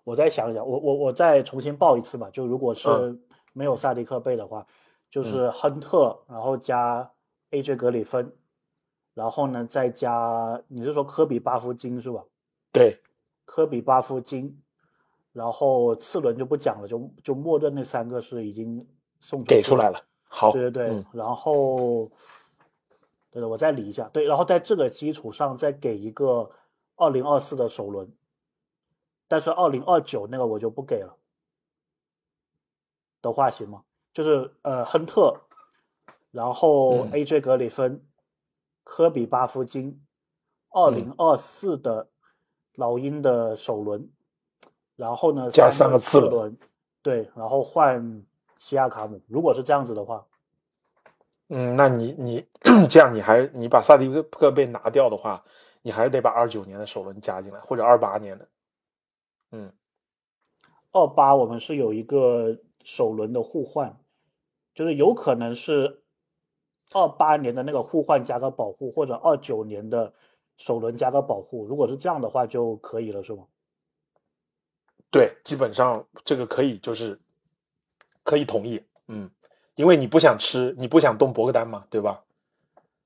[0.04, 2.28] 我再想一想，我我我再重新报一次吧。
[2.30, 4.66] 就如果是嗯没有萨迪克贝的话，
[5.10, 7.10] 就是亨特，然后加
[7.50, 8.32] AJ 格里芬，
[9.14, 12.24] 然后呢再加，你是说科比巴夫金是吧？
[12.72, 12.98] 对，
[13.44, 14.62] 科比巴夫金，
[15.32, 18.86] 然后次轮就不讲了，就就默认那三个是已经
[19.20, 20.04] 送给出来了。
[20.28, 21.04] 好，对对对，嗯。
[21.12, 22.10] 然后，
[23.30, 26.50] 对的，我再理一下，对，然后在这个基础上再给一个
[26.96, 28.12] 二零二四的首轮，
[29.28, 31.16] 但是二零二九那个我就不给了，
[33.22, 33.82] 的话行吗？
[34.12, 35.40] 就是呃亨特，
[36.30, 37.12] 然后嗯。
[37.12, 38.04] AJ 格里芬，
[38.84, 40.04] 科比巴夫金，
[40.70, 42.08] 二零二四的
[42.74, 44.10] 老鹰的首轮，
[44.96, 46.58] 然后呢加三三个次轮轮，
[47.02, 48.24] 对，然后换
[48.60, 50.24] 西亚卡姆，如果是这样子的话。
[51.48, 52.46] 嗯，那你你
[52.88, 55.42] 这样，你还你把萨迪克被拿掉的话，
[55.82, 58.46] 你还是得把二九年的首轮加进来，或者二八年的。
[59.50, 59.72] 嗯，
[60.92, 63.98] 二八我们是有一个首轮的互换，
[64.74, 66.04] 就是有可能是
[66.92, 70.14] 二八年的那个互换加个保护，或者二九年的
[70.56, 71.66] 首轮加个保护。
[71.66, 73.46] 如果是这样的话就可以了，是吗？
[75.10, 77.18] 对，基本上这个可以就是
[78.22, 78.82] 可以同意。
[79.08, 79.30] 嗯，
[79.74, 82.22] 因为你不想吃，你不想动博格丹嘛，对吧？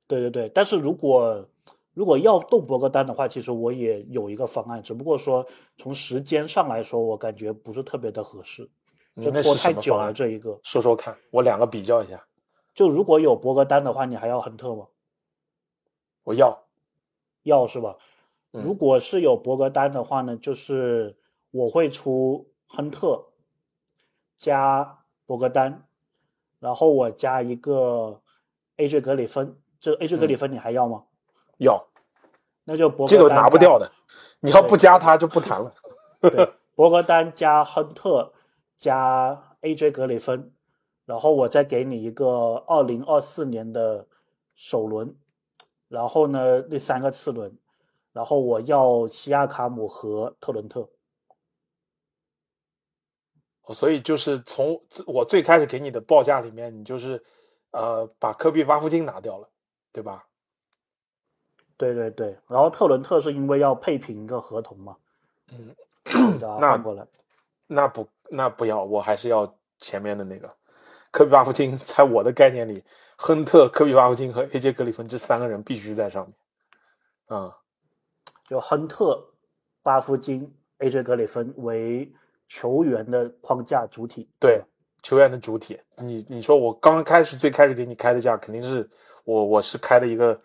[0.06, 1.48] 对对对，但是如果
[1.94, 5.46] 如果要动博格丹的话，其实我也有一个方案，只不过说
[5.78, 8.68] 从时间上来说，我感觉不是特别的合适，
[9.16, 10.12] 就拖太久了？
[10.12, 10.58] 这一个。
[10.62, 12.22] 说说看，我两个比较一下。
[12.74, 14.86] 就如果有博格丹的话，你还要亨特吗？
[16.24, 16.64] 我要，
[17.44, 17.96] 要是吧？
[18.52, 21.16] 嗯如果是有博格丹的话呢，就是
[21.50, 23.24] 我会出亨特
[24.36, 25.82] 加博格丹，
[26.60, 28.20] 然后我加一个
[28.76, 29.56] AJ 格里芬。
[29.80, 31.04] 这 AJ 格里芬你还要吗？
[31.58, 31.86] 要，
[32.64, 33.90] 那就博格丹这个拿不掉的，
[34.40, 35.72] 你要不加他就不谈了。
[36.20, 38.32] 对， 博格丹加亨特
[38.76, 40.52] 加 AJ 格里芬，
[41.04, 44.06] 然后我再给你一个二零二四年的
[44.54, 45.14] 首轮，
[45.88, 47.56] 然后呢那三个次轮，
[48.12, 50.88] 然后我要西亚卡姆和特伦特。
[53.72, 57.24] 所以就是从我最开始给你的报价里面，你就是
[57.70, 59.48] 呃把科比巴夫金拿掉了，
[59.92, 60.26] 对吧？
[61.76, 64.96] 对对对，然后特伦特是因为要配平一个合同嘛，
[65.50, 65.74] 嗯，
[66.40, 67.06] 那换过来。
[67.66, 70.54] 那不那不要，我还是要前面的那个
[71.10, 72.84] 科比巴夫金，在我的概念里，
[73.16, 76.34] 亨特、科比巴夫金和 AJ 格里芬这三个人必须在上面。
[77.28, 77.52] 嗯，
[78.46, 79.32] 就亨特、
[79.82, 82.12] 巴夫金、AJ 格里芬为
[82.48, 84.28] 球员的框架主体。
[84.38, 84.62] 对，
[85.02, 85.80] 球员的主体。
[85.96, 88.88] 你你说我刚开始最开始给你开的价，肯定是
[89.24, 90.40] 我我是开的一个，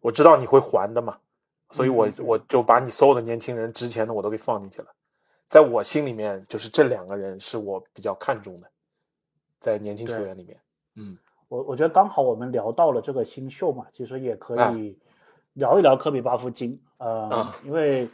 [0.00, 1.18] 我知道你会还的嘛，
[1.70, 4.88] 所以我我就把你所有的年轻人值钱的我都给放进去了，
[5.48, 8.68] 在我心里面，就是这两个人是我比较看重的，
[9.58, 10.60] 在年轻球员里面。
[10.94, 14.98] 嗯，我我觉得刚好我们聊到了这个新秀嘛，其实也可啊以
[15.54, 16.80] 聊一聊科比巴夫金。
[16.98, 18.08] 呃，啊因为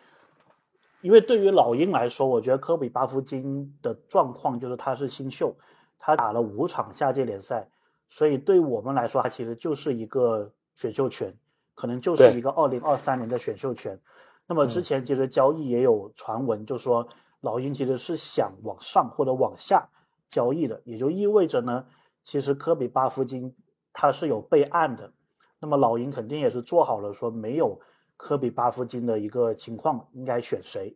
[1.00, 5.56] 因为对于老鹰来说，我觉得科比巴夫金的状况就是他是新秀，
[5.98, 7.68] 他打了五场下届联赛，
[8.08, 11.34] 所以对我们来说，他其实就是一个选秀权，
[11.74, 13.98] 可能就是一个二零二三年的选秀权。
[14.46, 17.06] 那么之嗯前其实交易也有传闻，就说
[17.40, 19.88] 老鹰其实是想往上或者往下
[20.28, 21.84] 交易的，也就意味着呢，
[22.22, 23.54] 其实科比巴夫金
[23.92, 25.12] 他是有备案的。
[25.61, 27.80] 那么老鹰肯定也是做好了说没有
[28.18, 30.94] 科比巴夫金的一个情况，应该选谁。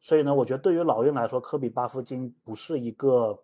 [0.00, 3.38] 所以呢，我觉得对于老鹰来说，科比巴夫金不是一个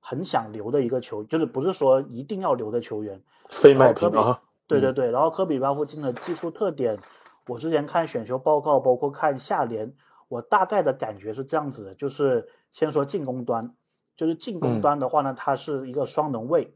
[0.00, 3.22] 很想留的一个球，就是不是说一定要留的球员。
[3.50, 6.98] 非卖科比品啊，嗯对对对，然后科比巴夫金的技术特点，
[7.46, 9.94] 我之前看选秀报告，包括看下联，
[10.26, 13.76] 我大概的感觉是这样子的，就是先说进攻端，
[14.16, 16.74] 就是进攻嗯端的话呢，他是一个双能卫，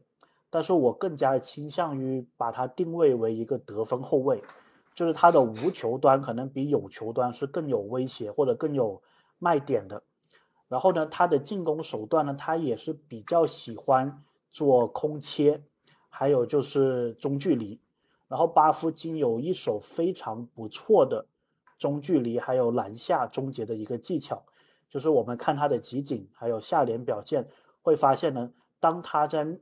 [0.49, 4.41] 但是我更加倾向于把他定位为一个得分后卫，
[4.93, 9.01] 就是他的无球端可能比有球端是更有威胁或者更有
[9.39, 10.03] 卖点的。
[10.67, 15.61] 然后呢，他的进攻手段呢，他也是比较喜欢做空切，
[16.09, 17.79] 还有就是中距离。
[18.27, 21.25] 然后巴夫金有一手非常不错的
[21.77, 24.43] 中距离，还有篮下终结的一个技巧，
[24.89, 27.49] 就是我们看他的集锦还有下联表现，
[27.81, 29.59] 会发现呢，当他在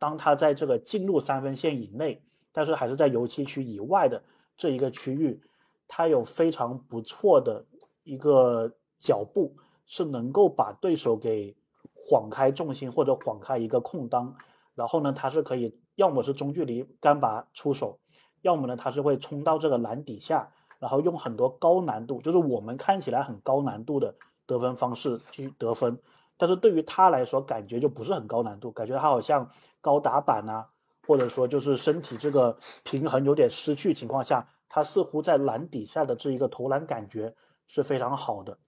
[0.00, 4.24] 当他在这个进入三分线以内，但是还是在油漆区以外的
[4.56, 5.40] 这一个区域，
[5.88, 7.64] 他有非常不错的
[8.02, 11.56] 一个脚步，是能够把对手给
[11.94, 14.36] 晃开重心或者晃开一个空当，
[14.74, 17.98] 然后呢，他是可以要么是中距离干拔出手，
[18.42, 24.14] 要么呢他是会冲到这个篮底下，然后用很多高难度，就是我们看起来很高难度的
[24.46, 25.98] 得分方式去得分，
[26.36, 30.68] 但是对于他来说，感觉就不是很高难度，感觉他好像高打板啊，
[31.06, 37.34] 或者说就是身体这个平衡有点失去情况下，他似乎在篮底下的这一个投篮感觉
[37.68, 38.58] 是非常好的，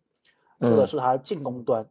[0.61, 1.89] 这个嗯是他进攻端。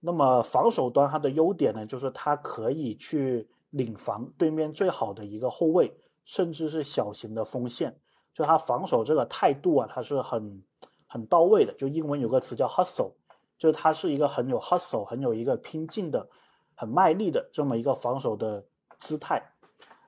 [0.00, 5.92] 那么防守端他的优点呢，就是他可以去领防对面最好的一个后卫，
[6.24, 7.98] 甚至是小型的锋线。
[8.32, 10.62] 就他防守这个态度啊，他是很
[11.06, 11.72] 很到位的。
[11.74, 13.12] 就英文有个词叫 hustle，
[13.58, 16.28] 就是他是一个很有 hustle、很有一个拼劲的、
[16.74, 18.64] 很卖力的这么一个防守的
[18.98, 19.42] 姿态。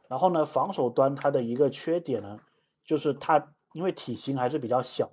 [0.09, 2.41] 然后呢，防守端它的一个缺点呢，
[2.85, 5.11] 就是他因为体型还是比较小，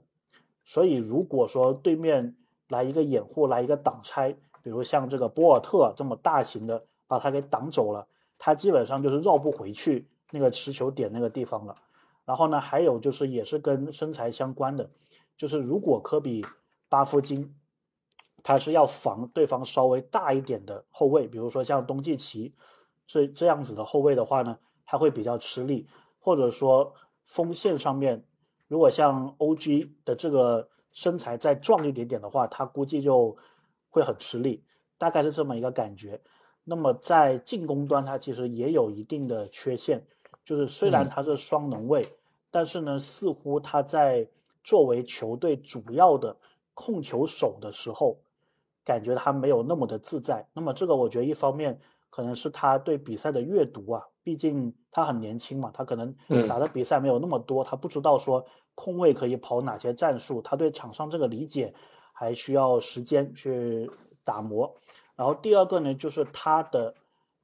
[0.64, 2.36] 所以如果说对面
[2.70, 4.32] 来一个掩护，来一个挡拆，
[4.64, 8.08] 比如像这个博尔特这么大型的把他给挡走了，
[8.40, 11.76] 他基本上就是绕不回去那个持球点那个地方了。
[12.24, 14.90] 然后呢，还有就是也是跟身材相关的，
[15.38, 16.44] 就是如果科比
[16.88, 17.54] 巴夫金
[18.42, 22.56] 他是要防对方稍微大一点的后卫，比如说像东契奇
[23.06, 25.88] 这这样子的后卫的话呢，他会比较吃力，
[26.20, 26.94] 或者说
[27.26, 28.24] 锋线上面，
[28.68, 33.36] 如果像 OG 的这个身材再壮一点点的话，他估计就
[33.90, 34.64] 会很吃力，
[34.98, 36.22] 大概是这么一个感觉。
[36.64, 40.04] 那么在进攻端，他其实也有一定的缺陷，
[40.44, 42.04] 就是虽然嗯他是双能卫，
[42.50, 44.28] 但是呢，似乎他在
[44.64, 46.36] 作为球队主要的
[46.74, 48.18] 控球手的时候，
[48.84, 50.48] 感觉他没有那么的自在。
[50.54, 61.72] 那么这个我觉得一方面可能是他对比赛的阅读啊，毕竟他很年轻嘛，他可能嗯打的比赛没有那么多，他不知道说空位可以跑哪些战术，他对场上这个理解
[62.12, 63.90] 还需要时间去
[64.24, 64.76] 打磨。
[65.16, 66.96] 然后第二个呢，就是他的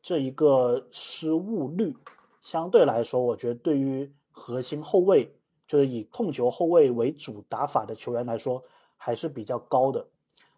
[0.02, 1.96] 这一个失误率，
[2.42, 5.32] 相对来说，我觉得对于核心后卫，
[5.68, 8.64] 就是以控球后卫为主打法的球员来说，
[8.98, 10.04] 还是比较高的。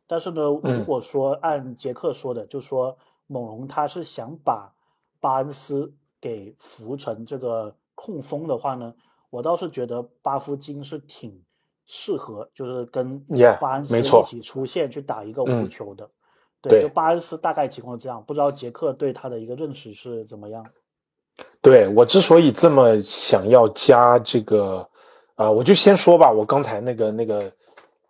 [0.07, 4.73] 但是呢，嗯如果说按杰克说的，就说猛龙他是想把
[5.19, 8.93] 巴恩斯给浮成这个控锋的话呢，
[9.29, 11.43] 我倒是觉得巴夫金是挺
[11.85, 13.19] 适合，就是跟
[13.59, 16.09] 巴恩斯没错一起出现去打一个无嗯球的。
[16.61, 20.65] 对就巴恩斯大概情况这样，不知道杰克对他的一个认识是怎么样？
[21.61, 24.89] 对我之所以这么想要加这个，
[25.35, 27.51] 啊、我就先说吧，我刚才那个那个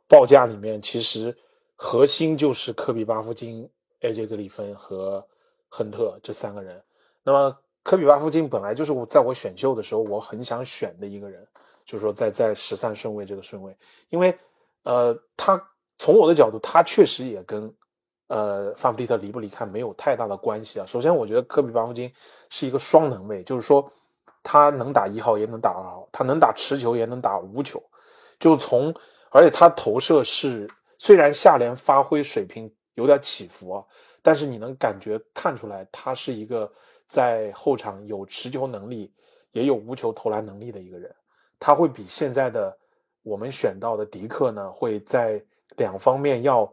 [0.08, 1.36] 报价里面，其实
[1.74, 3.68] 核心就是科比巴夫金、
[4.02, 5.26] AJ 格里芬和
[5.68, 6.80] 亨特这三个人。
[7.24, 11.46] 那么科比巴夫金本来就是我在我选秀的时候我很想选的一个人，
[11.86, 13.78] 就是说在在十三顺位这个顺位，
[14.10, 14.38] 因为
[14.84, 15.62] 呃，他
[15.98, 17.74] 从我的角度，他确实也跟
[18.28, 20.86] 呃范弗利特离不离开没有太大的关系啊。
[20.86, 22.12] 首先，我觉得科比巴夫金
[22.50, 23.92] 是一个双能卫，就是说
[24.42, 27.84] 他能打一号也能打二号，他能打持球也能打无球，
[28.40, 28.94] 就从
[29.30, 30.70] 而且他投射是
[31.00, 33.84] 虽然下联发挥水平有点起伏啊，
[34.22, 36.72] 但是你能感觉看出来，他是一个
[37.08, 39.12] 在后场有持球能力，
[39.52, 41.14] 也有无球投篮能力的一个人。
[41.60, 42.78] 他会比现在的
[43.22, 45.42] 我们选到的迪克呢，会在
[45.78, 46.72] 两方面要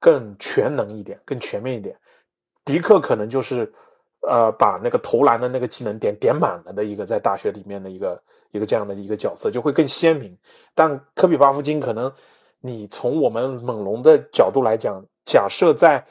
[0.00, 1.96] 更全能一点，更全面一点。
[2.64, 3.72] 迪克可能就是，
[4.22, 10.36] 呃，把那个投篮的那个技能点点满了的一个在大学里面的一个一个这样的一个角色，就会更鲜明。
[10.74, 12.12] 但科比巴夫金可能，
[12.60, 16.04] 你从我们猛龙的角度来讲，假设在，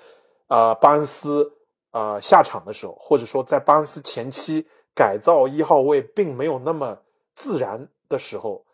[0.47, 1.51] 呃，巴恩斯
[1.91, 6.97] 呃下场的时候，或者说在巴恩斯前期改造一号位并没有那么
[7.35, 8.65] 自然的时候，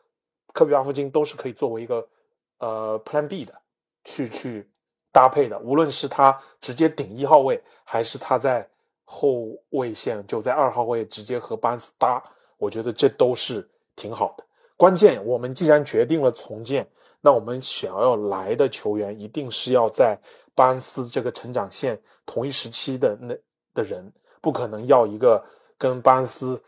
[0.54, 2.08] 科比巴夫金都是可以作为一个
[2.60, 3.54] 呃 Plan B 的
[4.04, 4.70] 去去。
[5.10, 8.70] 搭配的，无论是他直接顶一号位，还是他在
[9.04, 12.22] 后卫线就在二号位直接和巴恩斯搭，
[12.58, 14.44] 我觉得这都是挺好的。
[14.78, 16.88] 关键我们既然决定了重建，
[17.20, 20.18] 那我们想要来的球员一定是要在
[20.56, 23.36] 巴恩斯这个成长线同一时期的那
[23.74, 24.10] 的人，
[24.40, 25.44] 不可能要一个
[25.78, 26.64] 跟巴恩斯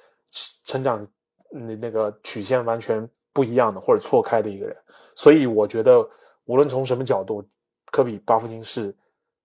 [0.66, 1.08] 成长
[1.50, 4.76] 那那个曲线完全不一样的或者错开的一个人。
[5.16, 6.06] 所以我觉得
[6.44, 7.48] 无论从什么角度。
[7.92, 8.96] 科比巴夫金是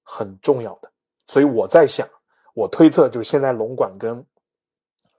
[0.03, 0.91] 很重要的，
[1.27, 2.07] 所以我在想，
[2.53, 4.23] 我推测就是现在龙管跟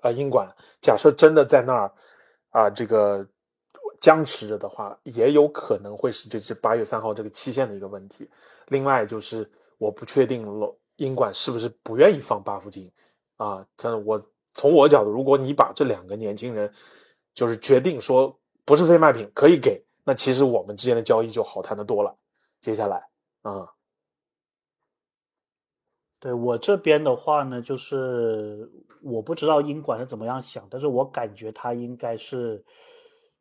[0.02, 0.48] 啊英管，
[0.80, 1.92] 假设真的在那儿
[2.52, 3.28] 啊这个
[4.00, 8.30] 僵持着的话，也有可能会是这是八月三号这个期限的一个问题。
[8.68, 12.92] 另外就是我不确定了英管是不是不愿意放巴夫金
[13.38, 16.74] 啊，真的我从我角度，如果你把这两个年轻人
[17.34, 22.16] 就是决定说不是非卖品可以给，那其实我们之间的交易就好谈的多了。
[22.62, 23.08] 接下来。
[23.42, 23.70] 啊，
[26.20, 28.72] 对我这边的话呢，就是
[29.04, 32.66] 我不知道英管是怎么样想，但是我感觉他应该是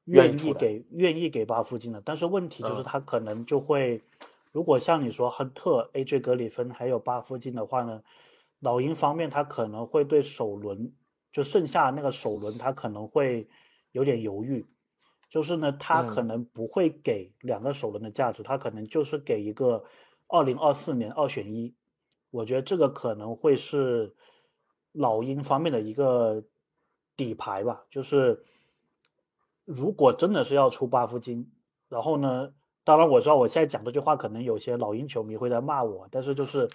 [0.05, 4.03] 愿意给愿意给巴夫金的，但是问题就是他可能就会，
[4.53, 8.03] 如果像你说亨特、AJ 格里芬还有巴夫金的话呢，
[8.61, 10.93] 老鹰方面他可能会对首轮
[11.33, 13.49] 就剩下那个首轮他可能会
[13.93, 14.67] 有点犹豫。
[15.31, 19.83] 就是呢，他可能不会给两个首轮的价值，他可能就是给一个
[20.29, 21.75] 二零二四年二选一。
[22.31, 24.15] 我觉得这个可能会是
[24.93, 26.45] 老鹰方面的一个
[27.17, 27.85] 底牌吧。
[27.91, 28.45] 就是
[29.65, 31.51] 如果真的是要出巴夫金，
[31.89, 32.53] 然后呢，
[32.85, 36.69] 当然我知道我现在讲这句话可能有些老鹰球迷会在骂我，但是就是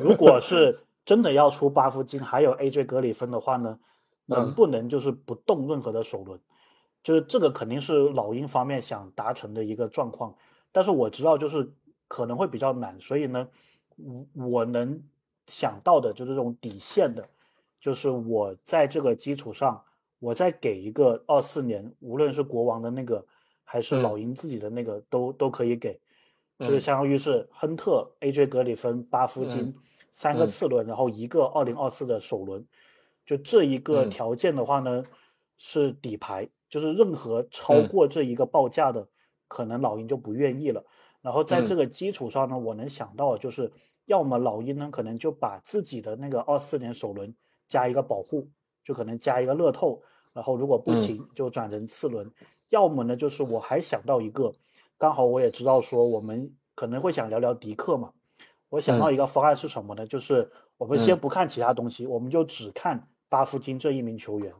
[0.00, 3.78] 如果是 真的要出巴夫金，还有 AJ 格里芬的话呢，
[4.26, 6.40] 能不能就是不动任何的首轮？
[7.02, 10.34] 就是这个肯定是老鹰方面想达成的一个状况，
[10.72, 11.72] 但是我知道就是
[12.08, 13.48] 可能会比较难，所以呢，
[14.34, 15.00] 我我能
[15.46, 17.28] 想到的就是这种底线的，
[17.80, 19.84] 就是我在这个基础上，
[20.18, 23.24] 我再给一个二四年，无论是国王的那个
[23.64, 26.00] 还是老鹰自己的那个都都可以给，
[26.58, 29.74] 就是相当于是亨特、AJ 格里芬、巴夫金
[30.12, 32.66] 三个次轮，然后一个二零二四的首轮，
[33.24, 35.04] 就这一个条件的话呢
[35.58, 36.48] 是底牌。
[36.68, 39.06] 就是任何超过这一个报价的，
[39.46, 40.84] 可能老鹰就不愿意了。
[41.22, 43.70] 然后在这个基础上呢，我能想到就是，
[44.04, 47.32] 要么老鹰呢可能就把自己的那个二四年首轮
[47.68, 48.48] 加一个保护，
[48.86, 50.00] 就可能加一个乐透。
[50.32, 52.30] 然后如果不行，就转成次轮。
[52.68, 54.52] 要么呢就是我还想到一个，
[54.96, 58.12] 刚好我也知道说我们可能会想聊聊迪克嘛。
[58.68, 60.06] 我想到一个方案是什么呢？
[60.06, 64.54] 就是我们先不看其他东西，我们就只看巴夫金这一名球员。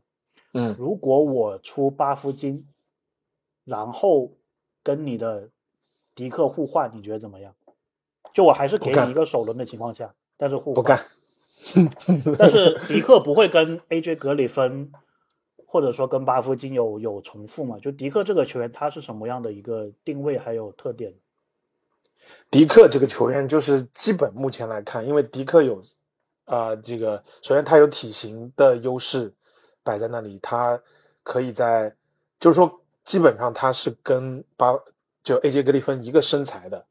[0.54, 2.66] 嗯，如果我出巴夫金，
[3.64, 4.32] 然后
[4.82, 5.50] 跟你的
[6.14, 7.54] 迪克互换，你觉得怎么样？
[8.32, 11.04] 就我还是给你一个首轮的情况下，但是互不干。
[12.38, 14.92] 但是迪克不会跟 AJ 格里芬，
[15.66, 17.78] 或者说跟巴夫金有有重复嘛？
[17.78, 21.14] 就迪克这个球员他是什么样的一个定位还有特点？
[22.50, 25.82] 迪克这个球员就是基本目前来看，因为迪克有
[26.44, 29.32] 啊，这个首先他有体型的优势。
[29.86, 30.82] 摆在那里，他
[31.22, 31.94] 可以在，
[32.40, 34.76] 就是说，基本上他是跟巴
[35.22, 36.84] 就 AJ 格里芬一个身材的，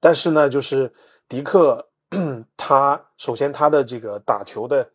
[0.00, 0.92] 但是呢，就是
[1.28, 1.89] 迪克，
[2.56, 4.90] 他首先他的这个打球的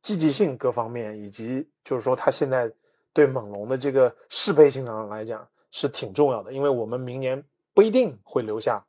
[0.00, 2.72] 积极性各方面，以及就是说他现在
[3.12, 7.44] 对猛龙的这个适配性上来讲是挺重要的，因为我们明年
[7.74, 8.84] 不一定会留下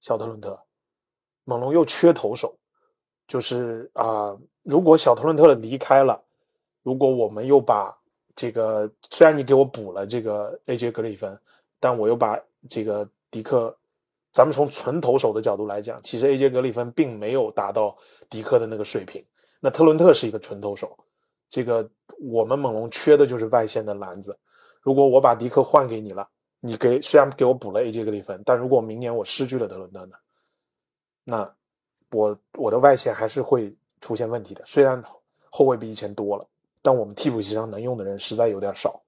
[0.00, 0.60] 小特伦特，
[1.44, 2.58] 猛龙又缺投手，
[3.26, 6.22] 就是啊，如果小特伦特离开了。
[6.82, 7.98] 如果我们又把
[8.36, 11.36] 这个，虽然你给我补了这个 AJ 格里芬，
[11.80, 12.40] 但我又把
[12.70, 13.76] 这个迪克，
[14.36, 17.96] 咱们从纯投手的角度来讲，其实 AJ 格里芬并没有达到
[18.28, 19.24] 迪克的那个水平。
[19.60, 20.94] 那特伦特是一个纯投手，
[21.48, 21.88] 这个
[22.20, 24.38] 我们猛龙缺的就是外线的篮子。
[24.82, 26.28] 如果我把迪克换给你了，
[26.60, 30.16] 你给虽然给我补了 AJ 格里芬，但如果明年我失去了特伦特呢？
[31.24, 31.50] 那
[32.10, 34.62] 我我的外线还是会出现问题的。
[34.66, 35.02] 虽然
[35.48, 36.46] 后卫比以前多了，
[36.82, 39.02] 但我们替补席上能用的人实在有点少。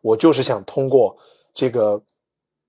[0.00, 1.14] 我就是想通过
[1.52, 2.02] 这个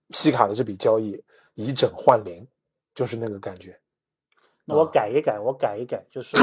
[0.10, 1.18] 西卡的这笔交易
[1.54, 2.48] 以整换零，
[2.94, 3.80] 就是那个感觉。
[4.66, 6.36] 那我改一改，我改一改，就 是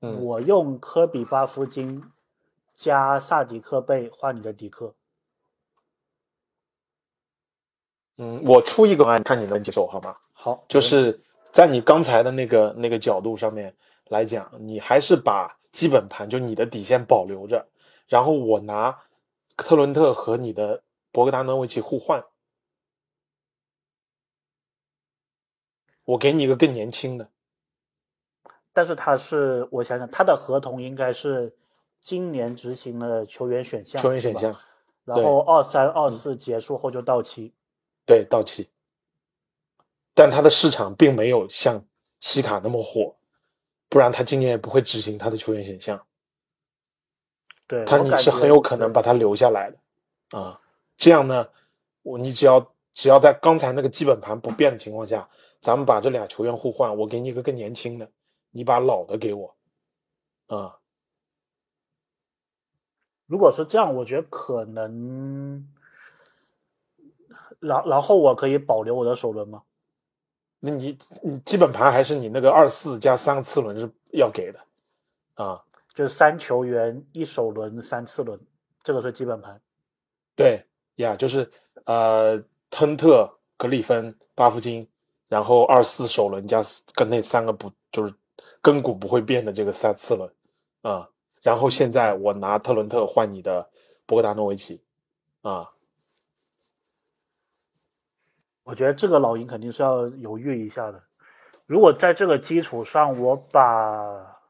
[0.00, 2.02] 嗯我用科比巴夫金
[2.72, 4.94] 加萨迪克贝换你的迪克。
[8.16, 10.16] 嗯，我出一个方案，看你能接受好吗？
[10.32, 13.74] 好，就是在你刚才的那个那个角度上面
[14.08, 17.66] 来讲，你还是把基本盘就你的底线保留着，
[18.08, 18.98] 然后我拿
[19.56, 20.82] 特伦特和你的
[21.12, 22.24] 博格达诺维奇互换，
[26.10, 27.28] 我给你一个更年轻的，
[28.72, 31.54] 但是他是我想想，他的合同应该是
[32.00, 34.58] 今年执行的球员选项，球员选项，
[35.04, 37.54] 然后二三二四结束后就到期。
[38.04, 38.68] 对，到期。
[40.12, 41.84] 但他的市场并没有像
[42.18, 43.14] 西卡那么火，
[43.88, 46.04] 不然他今年也不会执行他的球员选项。
[47.68, 50.60] 对，他你是很有可能把他留下来的啊。
[50.96, 51.48] 这样呢，
[52.02, 55.28] 我你只要只要在刚才那个基本盘不变的情况下，
[55.60, 58.10] 咱们把这俩球员互换，我给你一个更年轻的，
[58.50, 59.54] 你把老的给我，
[60.46, 60.78] 啊，
[63.26, 65.68] 如果是这样，我觉得可能，
[67.58, 69.62] 然然后我可以保留我的首轮吗？
[70.60, 74.60] 那你你基本盘还是你那个二四加三个次轮是要给的，
[75.34, 78.38] 啊，就是三球员一首轮三次轮，
[78.82, 79.60] 这个是基本盘。
[80.34, 81.50] 对呀，就是
[81.84, 84.86] 呃，亨特、格里芬、巴夫金，
[85.30, 88.12] 然后二四首轮加四跟那三个不就是
[88.60, 90.34] 根骨不会变的这个三次轮
[90.82, 91.08] 啊。
[91.40, 93.70] 然后现在我拿特伦特换你的
[94.06, 94.82] 博格达诺维奇
[95.42, 95.70] 啊，
[98.64, 101.00] 我觉得这个老鹰肯定是要犹豫一下的。
[101.64, 104.42] 如果在这个基础上，我把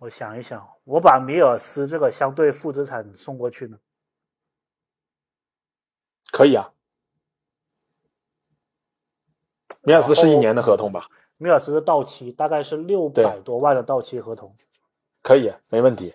[0.00, 3.78] 我想一想，我把米尔斯这个相对负资产送过去呢？
[6.30, 6.73] 可以啊。
[9.84, 11.08] 米尔斯是一年的合同吧？
[11.36, 14.54] 米尔斯的到期大概是六百多万的到期合同。
[15.22, 16.14] 可以，没问题。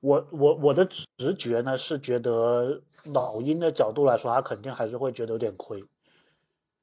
[0.00, 0.86] 我我我的
[1.16, 5.82] 直觉呢是觉得老鹰的角度来说，他肯定还是会觉得有点亏，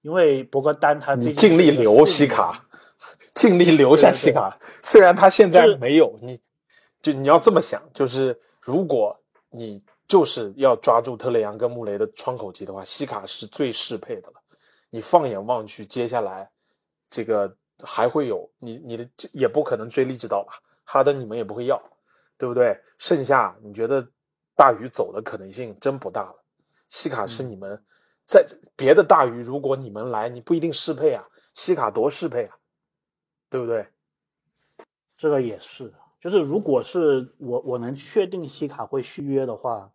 [0.02, 2.66] 因为博格丹他你尽力留西卡，
[3.34, 4.60] 尽力留下西卡。
[4.84, 6.40] 虽然他现在就是没有，你
[7.02, 9.18] 就你要这么想，就是如果
[9.50, 14.42] 你就是要抓住特雷杨跟穆雷的窗口期的话，西卡是最适配的了。
[14.90, 16.50] 你放眼望去，接下来
[17.10, 20.54] 这个还会有你你的也不可能追利指导吧？
[20.84, 21.82] 哈登你们也不会要，
[22.38, 22.80] 对不对？
[22.98, 24.08] 剩下你觉得
[24.56, 26.46] 大鱼走的可能性真不大了。
[26.88, 27.84] 西卡是你们
[28.26, 28.46] 在
[28.76, 31.28] 别的大鱼，如果你们来，你不一定适配啊。
[31.56, 32.58] 西卡多适配啊，
[33.50, 33.88] 对不对？
[35.18, 39.92] 这个也是，就是如果是我我能确定西卡会续约的话，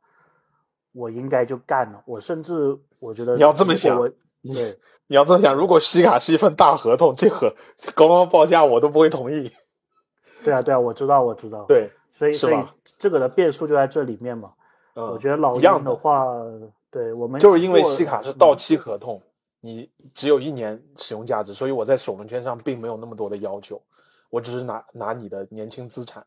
[0.93, 2.03] 我应该就干了。
[2.07, 3.97] 我甚至我觉得你要这么想
[4.43, 7.55] 对，你要这么想，如果西卡是一份大合同，这个
[7.95, 9.53] 高高报价我都不会同意。
[10.43, 12.57] 对啊对啊，我知道我知道，，对，所以所以
[12.99, 14.53] 这个的变数就在这里面嘛。
[14.95, 16.24] 嗯，我觉得老一样鹰的话，
[16.91, 19.20] 对我们就是因为过西卡是到期合同，
[19.61, 23.82] 你只有一年使用价值，所以我在首轮圈上并没有那么多的要求，
[24.30, 26.26] 我只是拿拿你的年轻资产，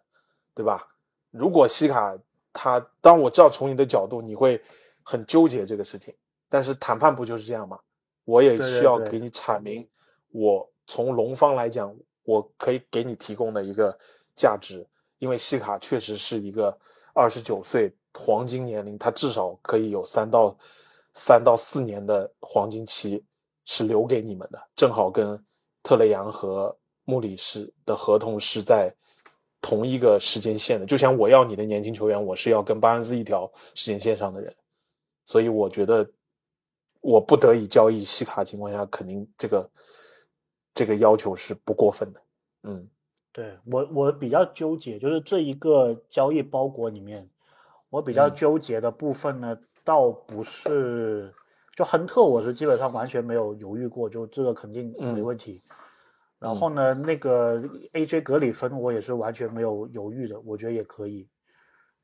[0.53, 0.87] 对吧？
[1.31, 2.15] 如果西卡
[2.53, 4.61] 他，当我知道从你的角度你会
[5.01, 6.13] 很纠结这个事情，
[6.47, 7.79] 但是谈判不就是这样吗？
[8.25, 9.19] 我也需要给。
[9.19, 9.85] 你阐明，
[10.29, 11.93] 我从龙方来讲，
[12.23, 13.97] 我可以给你提供的一个
[14.35, 14.87] 价值，
[15.19, 16.77] 因为西卡确实是一个
[17.13, 20.57] 二十九岁黄金年龄，他至少可以有三到
[21.13, 23.23] 三到四年的黄金期
[23.65, 25.37] 是留给你们的，正好跟
[25.81, 26.73] 特雷杨和
[27.03, 28.93] 穆里是的合同是在
[29.63, 30.85] 同一个时间线的。
[30.85, 34.53] 就像我要你的年轻球员，我是要跟巴恩斯一条时间线上的人，
[35.23, 36.07] 所以我觉得
[36.99, 39.69] 我不得已交易西卡情况下，肯定这个
[40.75, 42.21] 这个要求是不过分的。
[42.63, 42.87] 嗯
[43.31, 47.27] 对我我比较纠结，就是这一个交易包裹里面，
[47.89, 51.33] 我比较嗯纠结的部分呢，倒不是
[51.75, 55.63] 就亨特，我是基本上完全没有犹豫过，就这个肯定没嗯问题。
[56.43, 57.57] 然后呢，那个
[57.93, 61.29] AJ 格里芬我也是完全没有犹豫的，我觉得也可以。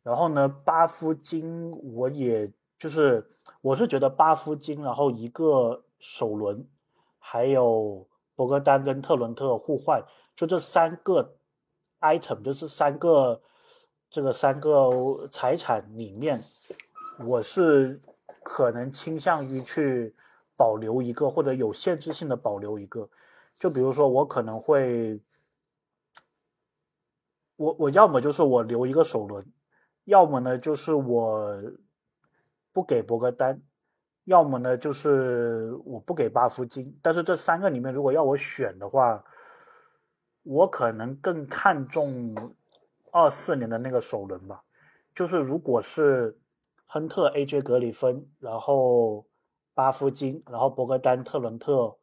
[0.02, 3.30] 然后呢，巴夫金我也就是
[3.60, 6.66] 我是觉得巴夫金，然后一个首轮，
[7.18, 10.02] 还有博格丹跟特伦特互换，
[10.38, 11.36] 就这三个
[12.00, 13.42] item，就是三个
[14.10, 16.42] 这个三个财产里面，
[17.28, 18.00] 我是
[18.42, 20.16] 可能倾向于去
[20.56, 23.10] 保留一个，或者有限制性的保留一个。
[23.60, 25.22] 就比如说，我可能会，
[27.58, 29.46] 我我要么就是我留一个首轮，
[30.06, 31.62] 要么呢就是我
[32.72, 33.62] 不给博格丹，
[34.24, 36.98] 要么呢就是我不给巴夫金。
[37.02, 39.22] 但是这三个里面，如果要我选的话，
[40.44, 42.34] 我可能更看重
[43.12, 44.64] 二四年的那个首轮吧。
[45.14, 46.40] 就是如果是
[46.86, 49.26] 亨特、AJ 格里芬，然后
[49.74, 51.99] 巴夫金，然后博格丹、特伦特。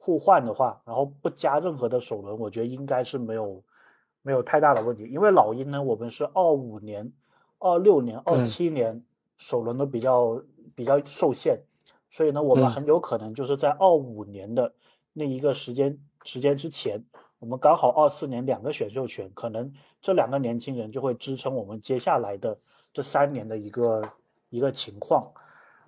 [0.00, 3.62] 互换的话，然后不加任何的首轮，我觉得应该是没有
[4.22, 5.04] 没有太大的问题。
[5.04, 7.12] 因为老鹰呢，我们是二五年、
[7.58, 9.04] 二六年、二七年
[9.36, 10.40] 首轮都比较
[10.74, 11.60] 比较受限，
[12.08, 14.72] 所以呢，我们很有可能就是在二五年的
[15.12, 17.04] 那一个时间时间之前，
[17.38, 22.56] 我们刚好二四年两个选秀权，可能这两个年轻人就会支撑我们接下来的
[22.94, 24.02] 这三年的一个
[24.48, 25.32] 一个情况。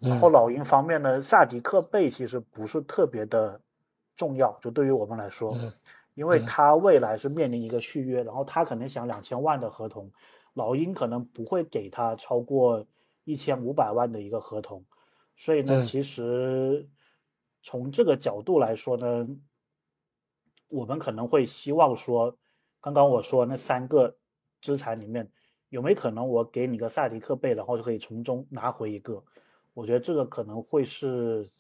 [0.01, 3.61] 然后老鹰方面呢，萨迪克贝其实不是特别的。
[4.21, 5.57] 重要就对于我们来说，
[6.13, 10.13] 因为他未来是面临一个续约，然后他可能想两千万的合同，
[10.53, 12.85] 老鹰可能不会给他超过
[13.25, 14.85] 一千五百万的一个合同，
[15.37, 16.87] 所以呢，其实
[17.63, 19.27] 从这个角度来说呢，
[20.69, 22.37] 我们可能会希望说，
[22.83, 24.15] 刚刚我说那三个
[24.61, 25.27] 资产里面
[25.71, 29.25] 有没有可能我给你个萨迪克贝，然后就可以从中拿回一个？
[29.73, 31.51] 我觉得这个可能会是。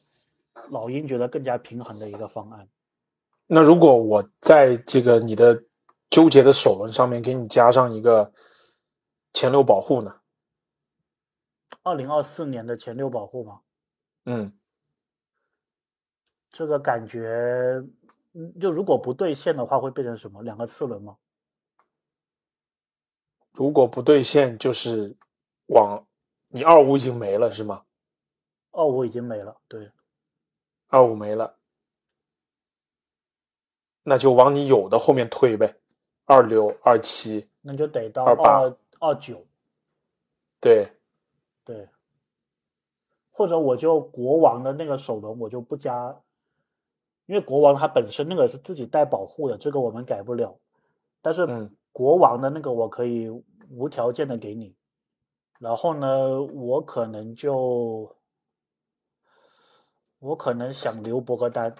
[0.70, 2.68] 老鹰觉得更加平衡的一个方案。
[3.46, 5.64] 那如果我在这个你的
[6.08, 8.32] 纠结的首轮上面给你加上一个
[9.32, 10.20] 前六保护呢？
[11.82, 13.60] 二零二四年的前六保护吗？
[14.26, 14.52] 嗯，
[16.50, 17.82] 这个感觉，
[18.60, 20.42] 就如果不兑现的话，会变成什么？
[20.42, 21.16] 两个次轮吗？
[23.52, 25.16] 如果不兑现，就是
[25.66, 26.06] 往
[26.48, 27.82] 你二五已经没了是吗？
[28.72, 29.90] 二五已经没了，对。
[30.92, 31.54] 二五没了，
[34.02, 35.76] 那就往你有的后面推呗，
[36.24, 38.62] 二六、二七，那就得到二八
[38.98, 39.46] 二九，
[40.60, 40.90] 对，
[41.64, 41.88] 对，
[43.30, 46.20] 或者我就国王的那个首轮我就不加，
[47.26, 50.58] 因为国王他本身那个是自己带保护的，这个我们改不了，
[51.22, 53.30] 但是国王的那个我可以
[53.70, 54.74] 无条件的给你，
[55.60, 58.16] 然后呢，我可能就。
[60.20, 61.74] 我可能想留博格丹，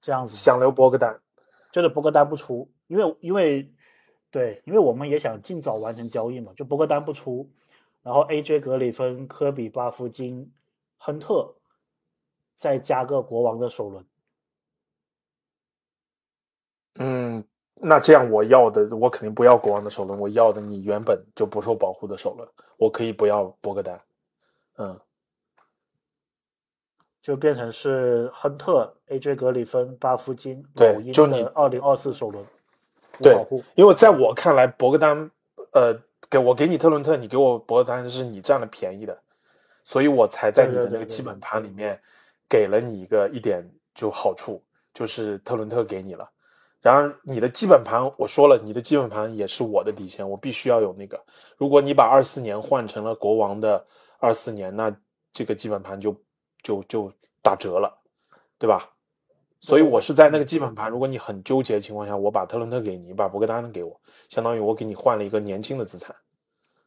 [0.00, 0.34] 这样子。
[0.34, 1.20] 想留博格丹，
[1.70, 3.72] 就是博格丹不出，因为因为
[4.32, 6.52] 对，因为我们也想尽早完成交易嘛。
[6.56, 7.48] 就博格丹不出，
[8.02, 10.52] 然后 AJ 格里芬、科比、巴夫金、
[10.98, 11.54] 亨特，
[12.56, 14.04] 再加个国王的首轮。
[16.96, 24.02] 嗯，那这样我要的，我肯定不要国王的首轮，我要的你原本就不受保护的首轮，我可以不要博格丹，
[24.76, 25.00] 嗯。
[27.22, 32.42] 就变成是亨特、AJ 格里芬、巴夫金、对，就你二零二四首轮，
[33.20, 33.36] 对，
[33.74, 35.30] 因为在我看来，博格丹，
[35.72, 35.94] 呃，
[36.30, 39.18] 给我给你特伦特，你给我博格丹，是你占了便宜的，
[39.84, 42.00] 所以我才在你的那个基本盘里面
[42.48, 44.62] 给了你一个一点就好处，
[44.94, 46.26] 就是特伦特给你了。
[46.80, 51.22] 然而你的基本盘，我说了，你的基本盘也是我的底线，我必须要有那个。
[51.58, 53.84] 如果你把二四年换成了国王的
[54.18, 54.96] 二四年，那
[55.34, 56.16] 这个基本盘就。
[56.62, 57.98] 就就打折了，
[58.58, 58.90] 对吧？
[59.62, 66.16] 所以我是在那个基本盘，如果你很纠结的情况下，我把特伦特给你，把博格丹给我，相当于我给你换了一个年轻的资产，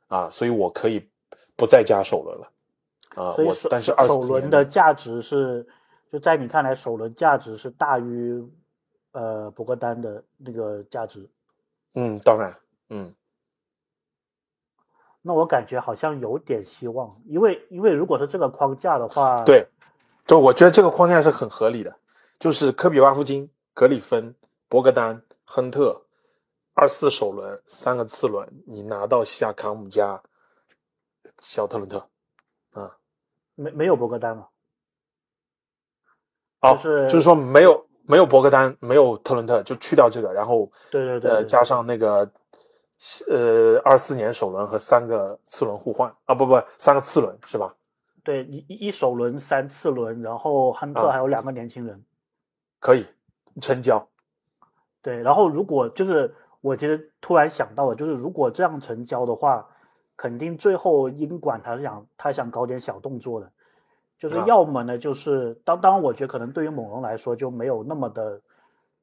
[0.08, 1.08] 啊，所以我可以
[1.56, 2.52] 不再加首轮了，
[3.16, 5.68] 啊，所以但是首轮的价值是，
[6.12, 8.44] 就在你看来，首轮价值是大于
[9.12, 11.30] 呃博格丹的那个价值。
[11.94, 12.56] 嗯，当然，
[12.90, 13.14] 嗯。
[15.26, 19.66] 那我感觉好像有点希望，因为因为如果是这个框架的话，对，
[20.28, 21.96] 就我觉得这个框架是很合理的，
[22.40, 24.36] 就是科比、巴夫金、格里芬、
[24.68, 26.02] 博格丹、亨特，
[26.74, 30.22] 二四首轮，三个次轮，你拿到西亚卡姆加
[31.40, 32.06] 小特伦特，
[32.74, 32.98] 啊，
[33.56, 34.48] 没没有博格丹吗？
[36.60, 42.30] 哦，是就是说没有没有博格丹，没有特伦特，就去掉这个，然后对对对，呃，加上那个。
[43.30, 47.76] 呃，二四年首轮和三个次轮互换啊，不不，三个次轮是吧？
[48.24, 52.02] 对，一一首轮三次轮，然后亨特还有两个年轻人，
[52.80, 53.06] 可以
[53.60, 54.08] 成交。
[55.02, 59.68] 对，然后如果就是我其实突然想到了，就是如果这样成交的话，
[60.16, 63.52] 肯定最后英管他是想他想搞点小动作的，
[64.18, 68.40] 就是要么呢就是当当然我觉得可能对于猛龙来说就没有那么的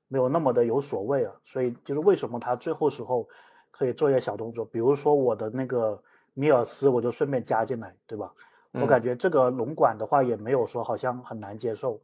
[0.09, 1.35] 没有那么的有所谓了。
[1.45, 3.29] 所以就是为什么他最后时候
[3.71, 6.01] 可以做一些小动作，比如说我的那个
[6.35, 8.33] 米尔斯，我就顺便加进来，对吧？
[8.73, 12.01] 我感觉这个龙管的话也没有说好像很难接受。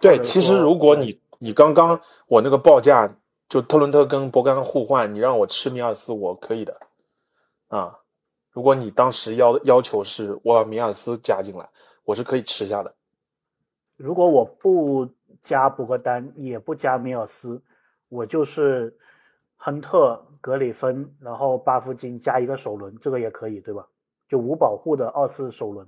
[0.00, 3.08] 对，其实如果你你刚刚我那个报价
[3.48, 6.76] 就特伦特跟博格丹互换，你让我吃米尔斯，我可以的
[7.68, 7.96] 啊。
[8.50, 11.68] 如果你当时要要求是我把米尔斯加进来，
[12.04, 12.92] 我是可以吃下的。
[13.96, 15.08] 如果我不
[15.40, 17.62] 加博格丹，也不加米尔斯，
[18.08, 18.96] 我就是
[19.56, 23.86] 亨特、格里芬，然后巴夫金加一个首轮，这个也可以，对吧？
[24.28, 25.86] 就无保护的二次首轮。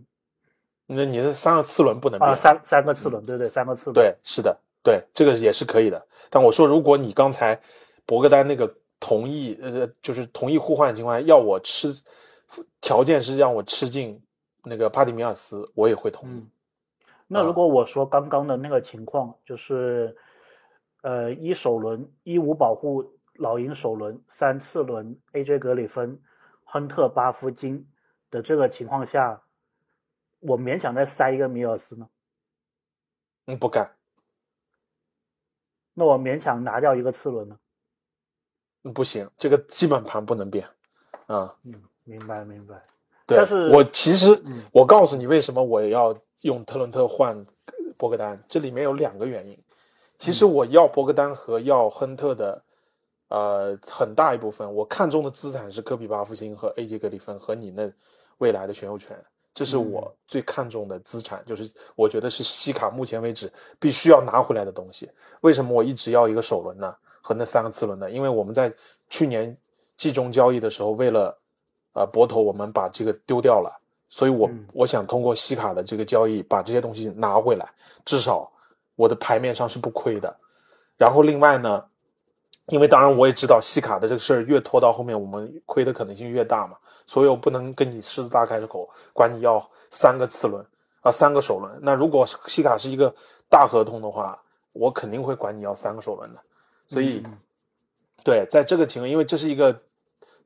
[0.87, 2.35] 那你的三个次轮不能变啊？
[2.35, 3.95] 三三个次轮，对对，三个次轮。
[3.95, 6.07] 对，是的，对，这个也是可以的。
[6.29, 7.61] 但我说，如果你刚才
[8.05, 11.95] 博格丹那个同意，呃，就是同意互换的情况下，要我吃。
[12.83, 14.23] 条件是让我吃进
[14.63, 16.47] 那个帕蒂米尔斯，我也会同意。
[17.27, 20.15] 那如果我说刚刚的那个情况，就是
[21.01, 23.11] 呃一首轮一无保护
[23.43, 26.23] 老鹰首轮三次轮 AJ 格里芬
[26.65, 27.85] 亨特巴夫金
[28.31, 29.43] 的这个情况下，
[30.39, 32.09] 我勉强再塞一个米尔斯呢？
[33.47, 33.91] 嗯，不敢。
[35.93, 37.59] 那我勉强拿掉一个次轮呢？
[38.85, 40.67] 嗯，不行，这个基本盘不能变
[41.27, 41.57] 啊。
[41.65, 41.83] 嗯。
[42.05, 42.85] 明白明白，
[43.27, 47.45] 对但是我其实我告诉你为什么我要用特伦特换
[47.97, 49.57] 博格丹，这里面有两个原因。
[50.19, 52.65] 其实我要博格丹和要亨特的，
[53.33, 57.91] 呃，很大一部分我看中的资产是科比巴夫星和 AJ 格里芬和你那
[58.37, 59.17] 未来的选秀权，
[59.55, 65.11] 这是我最看重的资产，就是我觉得是西卡目前为止必须要拿回来的东西。
[65.41, 66.95] 为什么我一直要一个首轮呢？
[67.23, 68.11] 和那三个次轮呢？
[68.11, 68.71] 因为我们在
[69.09, 69.57] 去年
[69.97, 71.35] 季中交易的时候，为了
[71.95, 73.73] 呃，博头，我们把这个丢掉了，
[74.11, 77.67] 所以我我想通过西卡的这个交易把这些东西拿回来，
[78.05, 78.53] 至少
[78.95, 80.37] 我的牌面上是不亏的。
[80.99, 81.85] 然后另外呢，
[82.73, 90.65] 因为当然我也知道西卡的这个事儿越拖到后面，我们亏的可能性越大嘛，所以我不能跟你狮子大开口，管你要三个次轮
[91.03, 91.71] 啊，三个首轮。
[91.83, 93.15] 那如果西卡是一个
[93.51, 94.43] 大合同的话，
[94.73, 96.41] 我肯定会管你要三个首轮的。
[96.87, 97.23] 所以，
[98.25, 99.81] 对，在这个情况，因为这是一个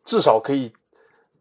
[0.04, 0.72] 至少可以。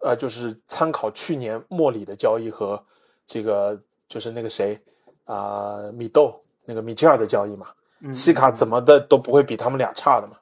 [0.02, 2.84] 呃，就是参考去年莫里的交易和
[3.26, 4.80] 这个就是那个谁
[5.24, 7.68] 啊，米豆那个米切尔的交易嘛，
[8.14, 10.38] 西卡怎么的都不会比他们俩差的嘛，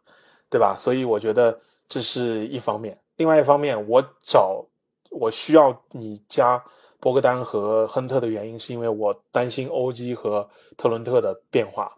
[0.53, 0.77] 对吧？
[0.77, 2.95] 所以我觉得这是一方面。
[3.15, 4.63] 另外一方面，我找
[5.09, 6.63] 我需要你加
[6.99, 10.47] 博格丹和亨特的原因，是因为我担心欧基和
[10.77, 11.91] 特伦特的变化，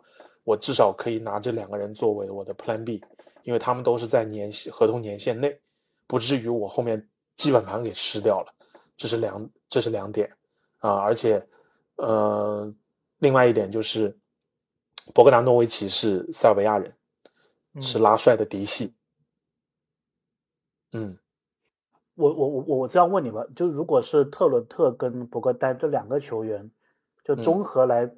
[0.46, 3.04] 我至少可以拿这两个人作为我的 Plan B，
[3.44, 5.60] 因为他们都是在年合同年限内，
[6.08, 7.06] 不至于我后面。
[7.38, 8.54] 基本盘给失掉了，
[8.96, 10.32] 这是两，这是两点
[10.80, 11.46] 啊，而且，
[11.98, 12.74] 呃，
[13.20, 14.18] 另外一点就是，
[15.14, 16.96] 博格达诺维奇是塞尔维亚人，
[17.82, 18.94] 是拉帅的嫡系。
[20.94, 21.18] 嗯，
[22.16, 26.72] 我我我我这样问你吧，就如果是特伦特跟博格丹这两个球员，
[27.24, 28.10] 就综合来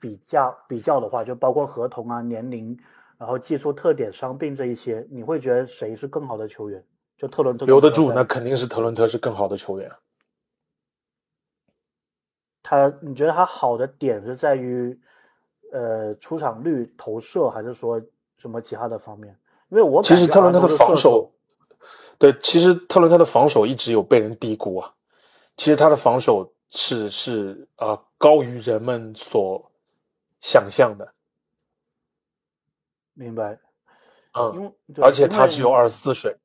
[0.00, 2.78] 比较比较的话，就包括合同啊、年龄，
[3.18, 6.82] 然后技术特点、伤病这一些，你会觉得谁是更好的球员？
[7.16, 9.90] 就特伦特留得住，那肯定是特伦特是更好的球员。
[12.62, 14.98] 他，你觉得他好的点是在于，
[15.70, 18.00] 呃，出场率、投射，还是说
[18.44, 19.34] 什么其他的方面？
[19.70, 21.32] 因为我其实特伦特的防守，
[22.18, 24.92] 对，其实特伦特的防守一直有被人低估啊。
[25.56, 29.72] 其实他的防守是是啊高于人们所
[30.42, 31.10] 想象的。
[33.14, 33.58] 明白。
[34.34, 34.70] 嗯，
[35.00, 36.36] 而且他只有二十四岁。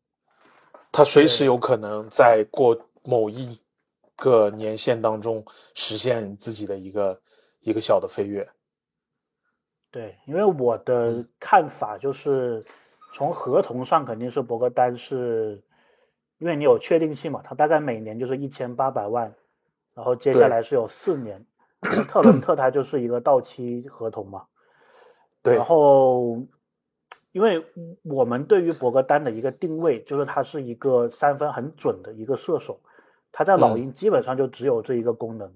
[0.90, 3.60] 他随时有可能在过某一
[4.16, 5.44] 个年限当中
[5.74, 7.22] 实现自己的一个
[7.60, 8.50] 一个小的飞跃。
[9.92, 12.64] 对，因为我的看法就是，
[13.14, 15.62] 从合同上肯定是博格丹是，
[16.38, 19.34] 因为你有确定性嘛，他大概每年就是一千八百万，
[19.96, 21.46] 然后接下来是有四年，
[22.08, 24.46] 特伦特他就是一个到期合同嘛，
[25.44, 26.42] 对，然后。
[27.32, 27.64] 因为
[28.02, 32.82] 我们对于博格丹的一个定位，就是他是一个三分很准的一个射手，
[33.32, 35.54] 他在老鹰基本上就只有这一个功能，嗯，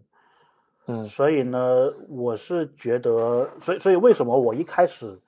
[0.86, 5.20] 嗯所以呢，我是觉得，所以所以为什么我一开始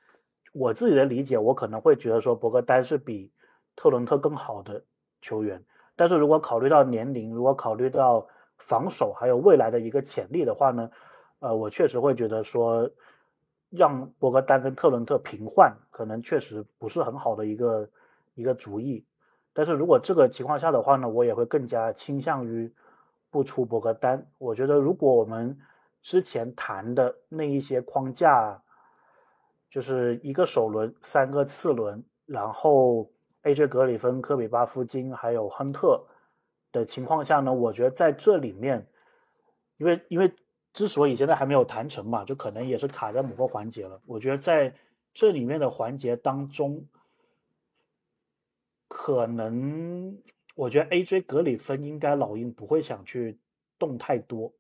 [0.54, 3.32] 我自己的理解，我可能会觉得说博格丹是比
[3.76, 4.82] 特伦特更好的
[5.22, 5.64] 球员，
[5.96, 8.28] 但是如果考虑到年龄，如果考虑到
[8.58, 10.90] 防守还有未来的一个潜力的话呢，
[11.40, 12.90] 呃，我确实会觉得说。
[13.72, 17.90] 让博格丹跟特伦特平换，可能确实不是很好的一个
[18.36, 19.04] 一个主意。
[19.52, 22.72] 但是如果这个情况下的话呢，我也会更加倾向于
[23.36, 24.26] 不出博格丹。
[24.38, 25.60] 我觉得如果我们
[26.02, 28.64] 之前谈的那一些框架，
[29.70, 33.12] 就是一个首轮，三个次轮，然后
[33.44, 36.02] AJ 格里芬、科比巴夫金还有亨特
[36.72, 38.88] 的情况下呢，我觉得在这里面，
[39.76, 40.34] 因为因为
[40.72, 44.00] 之所以现在还没有谈成嘛，就可能也是卡在某个环节了。
[44.06, 44.74] 我觉得在
[45.14, 46.86] 这里面的环节当中，
[48.88, 50.18] 可能
[50.56, 53.38] 我觉得 AJ 格里芬应该老鹰不会想去
[53.78, 54.52] 动太多。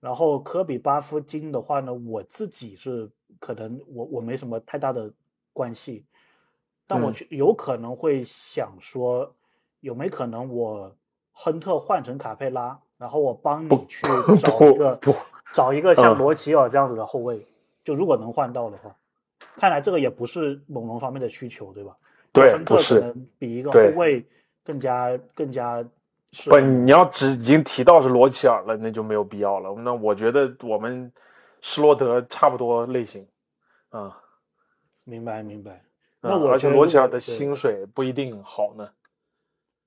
[0.00, 3.08] 然后科比巴夫金的话呢，我自己是
[3.38, 5.12] 可能我我没什么太大的
[5.52, 6.04] 关系，
[6.88, 9.32] 但我去有可能会想说，
[9.78, 10.92] 有没可能我
[11.30, 14.02] 亨特换成卡佩拉，然后我帮你去
[14.40, 15.00] 找一个
[15.54, 17.40] 找一个像罗齐尔这样子的后卫，
[17.84, 18.96] 就如果能换到的话，
[19.54, 21.96] 看来这个也不是猛龙方面的需求，对吧？
[22.32, 24.26] 对，不是比一个后卫
[24.64, 25.84] 更加更加
[26.32, 26.50] 是。
[26.50, 29.74] 不，你要只已经提到是罗齐尔了，那就没有必要了。
[29.82, 31.12] 那我觉得我们
[31.60, 33.26] 施罗德差不多类型，
[33.90, 34.18] 啊，
[35.04, 35.84] 明白明白。
[36.20, 38.88] 那我而且罗齐尔的薪水不一定好呢。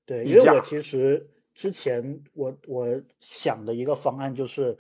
[0.06, 2.88] 对，因为我其实之前我我
[3.20, 4.78] 想的一个方案就是，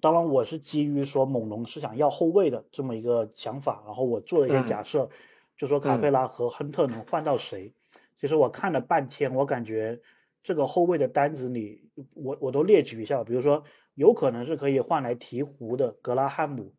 [0.00, 5.08] 当然我是基于说猛龙是想要后卫的这么一个想法，然后我做了一些假设，
[5.56, 7.72] 就说卡佩拉和亨特能换到谁。
[8.20, 10.00] 其实我看了半天，我感觉。
[10.42, 13.62] 这个后卫的单子里，我我都列举一下，比如说
[13.92, 16.72] 有可能是可以换来鹈鹕的格拉汉姆，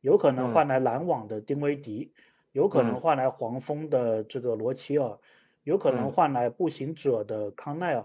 [0.00, 2.12] 有可能换来篮网的丁威迪，
[2.50, 5.16] 有可能换来黄蜂的这个罗齐尔，
[5.62, 8.04] 有可能换来步行者的康奈尔，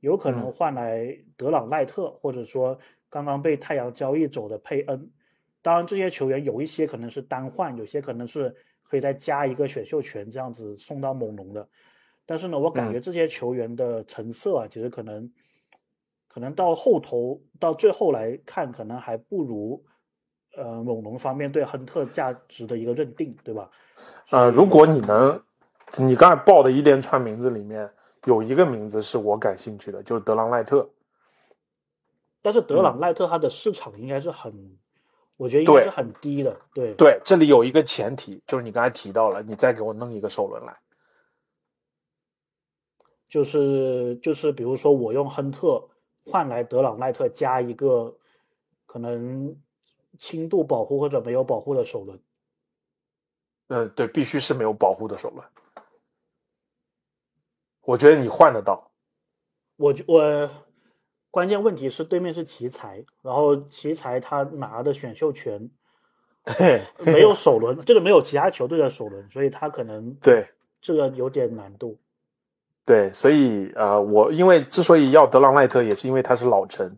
[0.00, 5.12] 有可能换来德朗赖特，或者说刚刚被太阳交易走的佩恩。
[5.62, 11.68] 当然，这些球员有一些可能是单换，有些可能是可以再加一个选秀权这样子送到猛龙的。
[12.26, 15.32] 但是呢，我感觉这些球员的成色啊，其实可能，
[16.28, 19.84] 可能到后头到最后来看，可能还不如，
[20.56, 23.70] 呃，猛龙方面对亨特价值的一个认定，对吧？
[24.30, 25.42] 呃，如果你能，
[25.98, 27.90] 你刚才报的一连串名字里面
[28.26, 30.88] 有一个名字是我感兴趣的，就是德朗赖特。
[32.42, 34.78] 但是德朗赖特他的市场应该是很，
[35.36, 36.56] 我觉得应该是很低的。
[36.72, 40.76] 对对，这里有一个前提，就是你刚才提到了，你再给我弄一个首轮来。
[43.30, 45.88] 就是就是，比如说我用亨特
[46.24, 48.18] 换来德朗奈特加一个
[48.86, 49.56] 可能
[50.18, 52.20] 轻度保护或者没有保护的首轮。
[53.68, 55.46] 嗯，对，必须是没有保护的首轮。
[57.82, 58.90] 我觉得你换得到。
[59.76, 60.50] 我我
[61.30, 65.70] 关键问题是对面是奇才，然后奇才他拿的选秀权
[66.98, 70.48] 没有首轮，这个没有其他球队的首轮，所以他可能对
[70.80, 71.96] 这个有点难度。
[72.90, 76.92] 对，所以呃，我因为之所以要德朗赖特，也是因为他是老臣，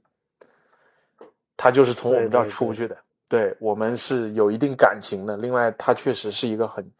[1.54, 2.96] 他就是从我们这儿出去的，
[3.28, 5.36] 对我们是有一定感情的。
[5.36, 6.90] 另外，他确实是一个很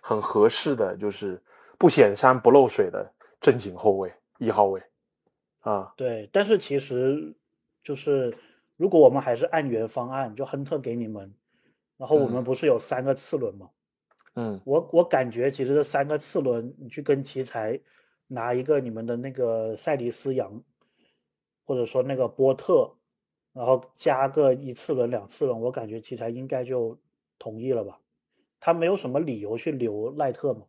[0.00, 1.42] 很合适的，就是
[1.76, 4.80] 不显山不漏水的正经后卫一号位
[5.62, 5.92] 啊。
[5.96, 7.34] 对，但是其实
[7.82, 8.32] 就是
[8.76, 11.34] 如果我们还是按原方案，就亨特给你们，
[11.96, 13.68] 然后我们不是有三个次轮吗？
[14.36, 17.76] 嗯，我我感觉其实这三个次轮，你去跟奇才。
[18.26, 20.62] 拿一个你们的那个赛迪斯羊，
[21.64, 22.92] 或者说那个波特，
[23.52, 26.98] 然后加个一次轮、两次轮，我感觉奇才应该就
[27.38, 27.98] 同意了吧？
[28.58, 30.62] 他没有什么理由去留赖特嘛？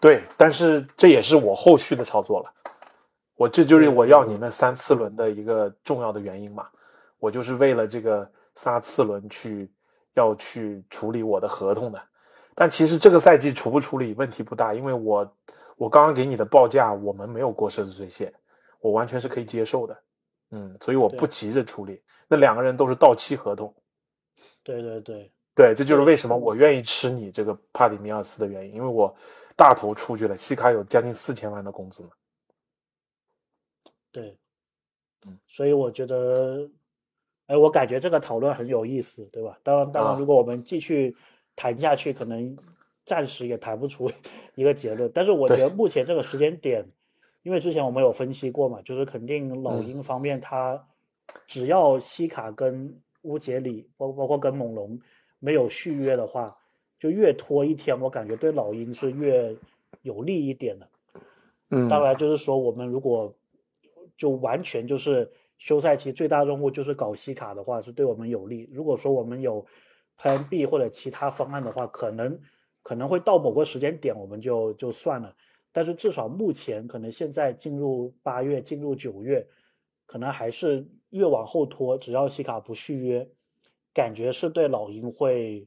[0.00, 2.52] 对，但是这也是我后续的操作了。
[3.34, 6.68] 我这就是我要你那三次轮的一个重要的原因嘛。
[7.18, 9.70] 我就是为了这个仨次轮去
[10.14, 12.02] 要去处理我的合同的。
[12.54, 15.36] 但其实这个赛季处不处理问题不大，因为我
[15.76, 18.32] 我刚刚给你的报价，我们没有过奢侈税线，
[18.80, 19.98] 我完全是可以接受的，
[20.50, 22.02] 嗯，所以我不急着处理。
[22.28, 23.74] 那两个人都是到期合同，
[24.62, 29.16] 对对对对，这就是为什么我愿意吃你这个帕蒂米尔斯的原因，因为我
[29.56, 32.10] 大头出去了，西卡有将近四千万的工资呢。
[34.12, 34.36] 对，
[35.26, 36.68] 嗯，所以我觉得，
[37.46, 39.58] 哎，我感觉这个讨论很有意思，对吧？
[39.62, 41.16] 当然，当然，如果我们继续。
[41.56, 42.56] 谈下去可能
[43.04, 44.10] 暂时也谈不出
[44.54, 46.84] 一个结论，但是我觉得目前这个时间点，
[47.42, 50.86] 因为之前我们有分析过嘛，就是肯定老鹰方面他
[51.46, 55.00] 只要西卡跟乌杰里，包包括跟猛龙
[55.38, 56.56] 没有续约的话，
[56.98, 59.56] 就越拖一天，我感觉对老鹰是越
[60.02, 60.88] 有利一点的。
[61.70, 63.34] 嗯，当然就是说我们如果
[64.16, 68.68] 就完全就是休赛期最大任务就是搞西卡的话，是对我们有利。
[68.72, 69.64] 如果说我们有
[70.18, 72.40] Plan B 或者其他方案的话，可能
[72.82, 75.34] 可能会到某个时间点我们就就算了。
[75.72, 79.46] 但是至少目前可能现在进入八月，进入九月，
[80.06, 81.96] 可能还是越往后拖。
[81.96, 83.28] 只要西卡不续约，
[83.94, 85.66] 感觉是对老鹰会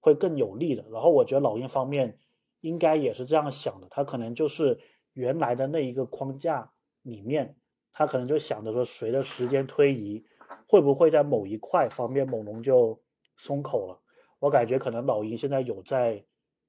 [0.00, 0.84] 会更有利的。
[0.90, 2.18] 然后我觉得老鹰方面
[2.60, 4.78] 应该也是这样想的，他可能就是
[5.12, 6.72] 原来的那一个框架
[7.02, 7.56] 里面，
[7.92, 10.24] 他可能就想着说，随着时间推移，
[10.66, 13.00] 会不会在某一块方面猛龙就
[13.36, 13.98] 松口了？
[14.38, 16.22] 我感觉可能老鹰现在有在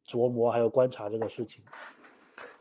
[0.07, 1.63] 琢磨还有观察这个事情。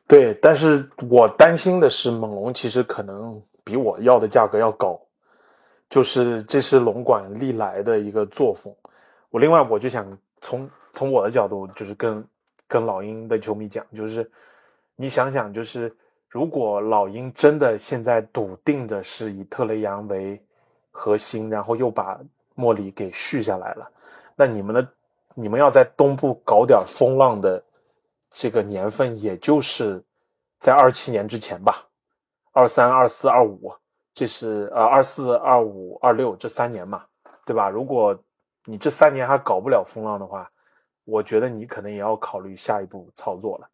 [0.08, 5.00] 对，但是我担心的是，猛龙其实可能比我要的价格要高，
[5.88, 8.74] 就是这是龙管历来的一个作风。
[9.30, 12.24] 我另外我就想从从我的角度，就是跟
[12.68, 14.30] 跟老鹰的球迷讲，就是
[14.94, 15.94] 你想想，就是
[16.28, 20.40] 如果老鹰真的现在笃定的是以特雷杨为
[20.90, 22.20] 核心，然后又把
[22.56, 23.88] 莫里给续下来了，
[24.34, 24.88] 那你们的
[25.34, 27.62] 你们要在东部搞点风浪的。
[28.28, 30.04] 这个年份也就是
[30.58, 31.88] 在二七年之前吧，
[32.52, 33.72] 二三、二四、二五，
[34.12, 37.06] 这是呃二四、二五、二六这三年嘛，
[37.46, 37.70] 对吧？
[37.70, 38.18] 如果
[38.66, 40.50] 你这三年还搞不了风浪的话，
[41.04, 43.70] 我觉得你可能也要考虑下一步操作了。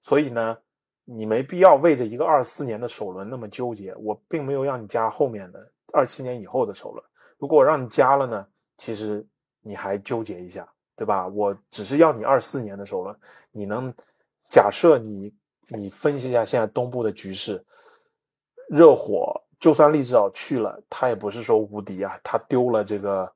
[0.00, 0.56] 所以呢，
[1.04, 3.94] 你没必要为着一个二四年的首轮那么纠结。
[3.96, 7.04] 我并没有让你加后面的二七年以后的首轮。
[7.38, 9.26] 如果我让你加了呢，其实
[9.60, 10.68] 你还纠结一下。
[10.98, 11.26] 对吧？
[11.26, 13.14] 我只是要你二四年的首轮，
[13.50, 13.92] 你能
[14.48, 15.30] 假设你
[15.68, 17.62] 你分析一下现在东部的局势，
[18.66, 23.30] 热火就算利兹尔去了，他也不是说无敌啊，他丢了这个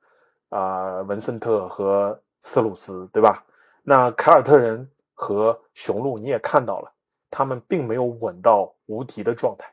[0.48, 3.44] 啊文森特和斯鲁斯，对吧？
[3.82, 6.90] 那凯尔特人和雄鹿你也看到了，
[7.30, 9.70] 他们并没有稳到无敌的状态。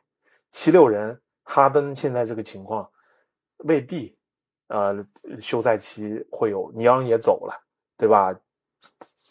[0.52, 2.90] 七六人哈登现在这个情况
[3.64, 4.17] 未必，
[4.68, 5.04] 呃，
[5.40, 7.64] 休赛期会有尼昂也走了。
[8.00, 8.32] 对吧？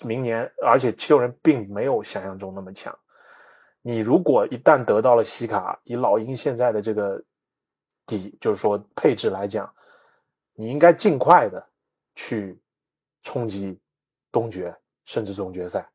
[0.03, 2.93] 明年，而且七六人并没有想象中那么强。
[3.81, 7.23] 你如果一旦得到了西卡，以老鹰现在的这个
[8.05, 9.73] 底，就是说配置来讲，
[10.53, 11.65] 你应该尽快的
[12.13, 12.59] 去
[13.23, 13.79] 冲击
[14.33, 14.75] 东决，
[15.05, 15.89] 甚至总决赛。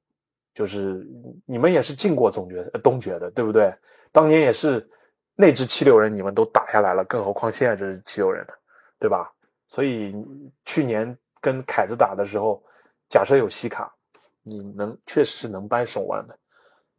[0.54, 1.06] 就是
[1.44, 3.74] 你们也是进过总决东决的，对不对？
[4.12, 4.88] 当年也是
[5.34, 8.58] 那支七六人，你们都打下来了，更何况现在这是七六人的，
[9.02, 9.34] 对吧？
[9.66, 10.14] 所以
[10.64, 11.18] 去年。
[11.44, 12.62] 跟凯子打的时候，
[13.08, 13.92] 假设有西卡，
[14.44, 16.38] 你能确实是能扳手腕的。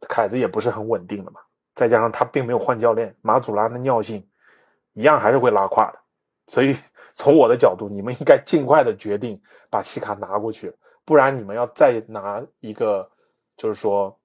[0.06, 1.40] 凯子也不是很稳定的嘛，
[1.74, 4.28] 再加上他并没有换教练，马祖拉的尿性
[4.92, 5.98] 一样还是会拉胯的。
[6.46, 6.76] 所以
[7.16, 9.40] 从我的角度，你们应该尽快的决定
[9.70, 10.76] 把西卡拿过去，
[11.06, 13.10] 不然你们要再拿一个，
[13.56, 14.20] 就是说，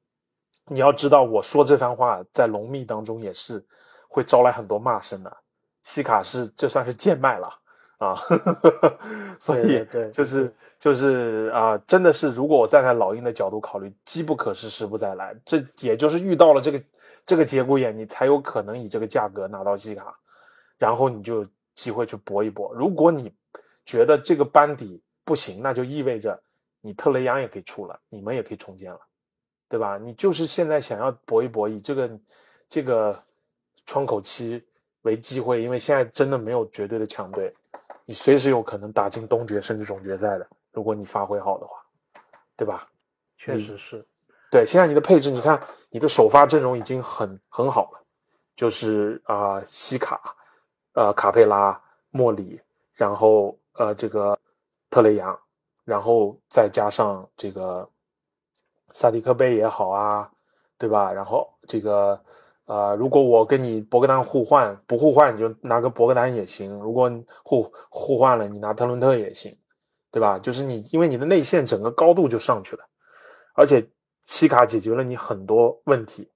[0.65, 3.65] 你要知道我说这番话在龙密当中也是
[4.09, 5.37] 会招来很多骂声的。
[5.81, 7.58] 西卡是这算是贱卖了。
[7.99, 8.15] 啊，
[9.39, 16.81] 所以就是就是啊，真的是，如果我站在老鹰的角度考虑，机不可失，时不再来，这也就是遇到了这个
[17.25, 20.17] 这个节骨眼，你才有可能以这个价格拿到季卡，
[20.77, 21.45] 然后你就
[21.75, 22.73] 机会去搏一搏。
[22.73, 23.33] 如果你
[23.85, 26.41] 觉得这个班底不行，那就意味着
[26.79, 28.99] 你特雷杨也可以出了，你们也可以重建了，
[29.67, 29.97] 对吧？
[29.97, 32.09] 你就是现在想要搏一搏，以这个
[32.69, 33.21] 这个
[33.85, 34.63] 窗口期
[35.01, 37.53] 为机会，因为现在真的没有绝对的强队。
[38.09, 41.77] 你随时有可能打进东决甚至总决赛的，如果你发挥好的话，
[42.57, 42.89] 对吧？
[43.37, 44.03] 确实是。
[44.49, 48.03] 对，现在你的配置，你看你的首发阵容已经很很好了，
[48.55, 50.35] 就是啊，西卡，
[50.93, 51.79] 呃，卡佩拉、
[52.09, 52.59] 莫里，
[52.95, 54.35] 然后呃，这个
[54.89, 55.39] 特雷杨，
[55.85, 57.87] 然后再加上这个
[58.91, 60.31] 萨迪克贝也好啊，
[60.79, 61.13] 对吧？
[61.13, 62.19] 然后这个。
[62.69, 66.71] 啊，如果我跟你博格丹互换，不互换你就拿个博格丹也行。
[66.79, 67.11] 如果
[67.43, 69.57] 互互换了，你拿特伦特也行，
[70.11, 70.37] 对吧？
[70.37, 72.83] 就是你，因为你的内线整个高度就上去了，
[73.55, 73.83] 而且
[74.21, 76.29] 西卡解决了你很多问题，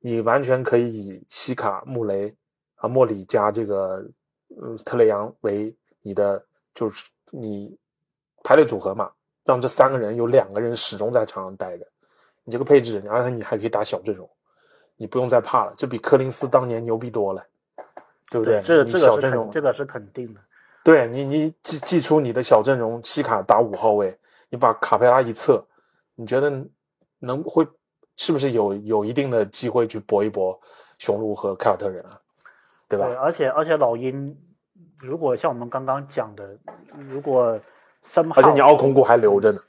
[0.00, 2.34] 你完全可以以西卡、穆雷
[2.74, 4.04] 啊、莫里加这个
[4.60, 5.72] 嗯特雷杨为
[6.02, 7.78] 你的，就是你
[8.42, 9.12] 排列组合嘛，
[9.44, 11.86] 让这三个人有两个人始终在场上待着，
[12.42, 14.28] 你这个配置，而且你还可以打小阵容。
[15.00, 17.46] 你不用再怕了，这比柯林斯当年牛逼多了，
[18.30, 18.60] 对不对？
[18.62, 20.40] 这这个是这个是肯定的。
[20.82, 24.18] 对你，你寄寄出你的小阵容，西卡打五号位，
[24.50, 25.62] 你把卡佩拉一撤，
[26.16, 26.52] 你觉得
[27.20, 27.64] 能会
[28.16, 30.58] 是不是有有一定的机会去搏一搏
[30.98, 32.20] 雄鹿和凯尔特人啊？
[32.88, 33.06] 对吧？
[33.06, 34.36] 对，而且而且老鹰，
[34.98, 36.58] 如果像我们刚刚讲的，
[37.08, 37.56] 如果
[38.02, 39.60] 三号，而且你奥孔古还留着呢，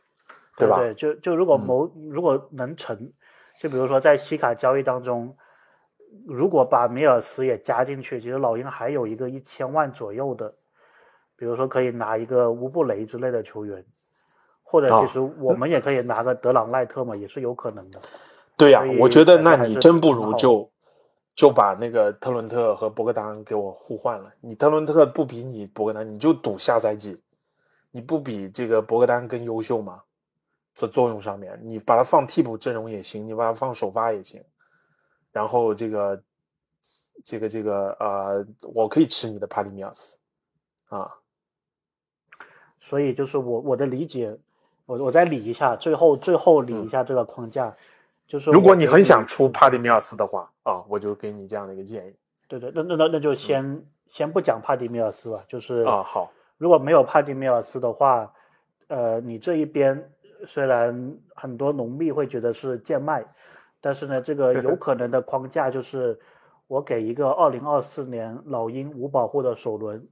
[0.58, 0.78] 对吧？
[0.78, 3.14] 对，就就如果某如果能成。
[3.60, 5.36] 就比如说，在西卡交易当中，
[6.26, 10.54] 如果把米尔斯也加进去，其实老鹰还有一个一千万左右的，
[11.36, 13.86] 比如说可以拿一个乌布雷之类的球员，
[14.64, 18.00] 或者其实我们也可以拿个德朗赖特嘛，也是有可能的。
[18.56, 20.72] 对呀，我觉得那你真不如就
[21.36, 24.32] 就把那个特伦特和博格丹给我互换了。
[24.40, 27.22] 你特伦特不比你博格丹，你就赌下赛季，
[27.92, 30.02] 你不比这个博格丹更优秀吗？
[30.80, 34.44] 的作用上面，你把它放替补阵容也行，你把它放首发也行。
[35.32, 36.24] 然后这个
[37.24, 40.18] 这个这个呃，我可以吃你的帕蒂米尔斯
[40.88, 41.12] 啊。
[42.80, 44.38] 所以就是我我的理解，
[44.86, 47.74] 我我再理一下，最后最后理一下这个框架，
[48.26, 52.16] 就是如果你很想出帕蒂米尔斯的话啊，我就给你这样的一个建议。
[52.48, 58.34] 对对，那那那那就先先不讲帕蒂米尔斯吧，就是啊好，如果没有帕蒂米尔斯的话，
[58.88, 60.12] 呃，你这一边
[60.46, 63.26] 虽然很多农民会觉得是贱卖，
[63.82, 66.20] 但是呢，这个 有可能的框架就是
[66.68, 70.08] 我给一个二零二四年老鹰无保护的首轮。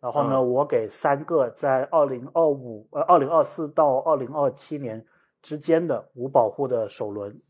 [0.00, 5.06] 然后呢，我给三个在二零二五呃二零二四到二零二七年
[5.40, 7.40] 之间的无保护的首轮，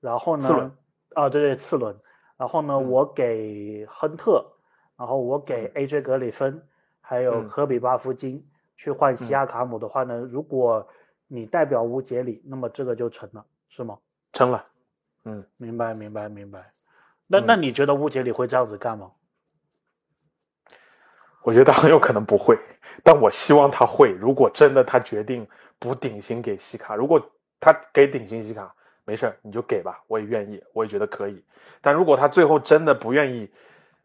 [0.00, 0.72] 然后呢，
[1.14, 1.96] 啊对对次轮，
[2.36, 4.46] 然后呢，我给亨特，
[4.96, 6.62] 然后我给 AJ 格里芬，
[7.00, 8.46] 还有科比巴夫金
[8.76, 10.86] 去换西亚卡姆的话呢，如果
[11.28, 13.98] 你代表乌杰里，那么这个就成了，是吗？
[14.32, 14.66] 成了，
[15.24, 16.72] 嗯，明白明白明白。
[17.26, 19.12] 那那你觉得乌杰里会这样子干吗？
[21.42, 22.58] 我觉得他很有可能不会，
[23.02, 24.10] 但我希望他会。
[24.12, 25.46] 如果真的他决定
[25.78, 28.74] 补顶薪给西卡，如果他给顶薪西卡，
[29.04, 31.42] 没事你就给吧，我也愿意，我也觉得可以。
[31.80, 33.50] 但如果他最后真的不愿意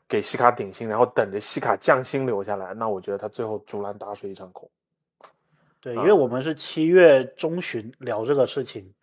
[0.07, 4.69] 给西卡顶薪，然后等着西卡降薪留下来，那我觉得他最后竹篮打水一场空。
[5.83, 8.93] 对，因为我们是七月中旬聊这个事情，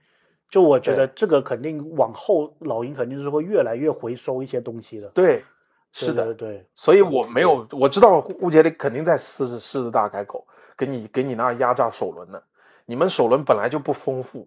[0.48, 5.08] 就我觉得这个肯定往后老鹰肯定是会越来越回收一些东西的。
[5.10, 5.44] 对。
[5.92, 12.40] 是的，对，所以我没有，我知道乌杰里肯定在狮子狮子大开口，给你给你那压榨首轮呢。
[12.86, 14.46] 你们首轮本来就不丰富，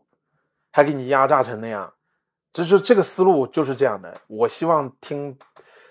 [0.71, 1.93] 还给你压榨成那样，
[2.53, 4.21] 就是这个思路就是这样的。
[4.27, 5.37] 我希望听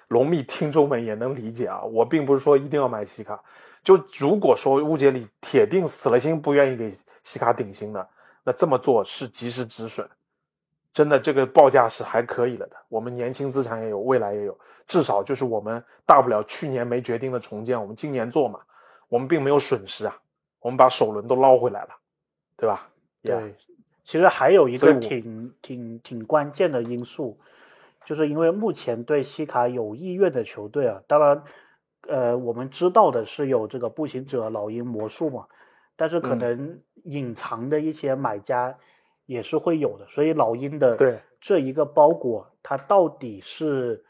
[0.09, 3.39] 龙密听众们也能理解啊，我并不是说一定要买西卡，
[3.83, 8.09] 就如果说乌杰里铁定死了心不愿意给西卡顶薪的，
[8.45, 10.09] 那这么做是及时止损。
[10.93, 12.77] 真的，这个报价是还可以了的。
[12.91, 18.61] 我们年轻资产也有，未来也有，至少就是我们大不了去年没决定的重建，我们今年做嘛，
[19.09, 20.19] 我们并没有损失啊，
[20.61, 21.89] 我们把首轮都捞回来了，
[22.59, 22.91] 对吧？
[23.23, 23.55] 对，
[24.05, 27.39] 其实还有一个挺挺挺关键的因素，
[28.05, 31.43] 就是因为目前对西卡有意愿的球队啊，当然，
[32.09, 35.47] 呃，我们知道的是有这个步行者、老鹰、魔术嘛，
[35.97, 38.77] 但是可能隐藏的一些买家。
[39.27, 44.05] 也是会有的，所以老鹰的对这一个包裹，它到底是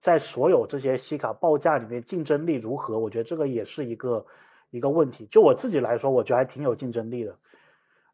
[0.00, 2.98] 在所有这些西卡报价里面竞争力如何？
[2.98, 4.26] 我觉得这个也是一个
[4.70, 5.26] 一个问题。
[5.30, 7.36] 就我自己来说，我觉得还挺有竞争力的。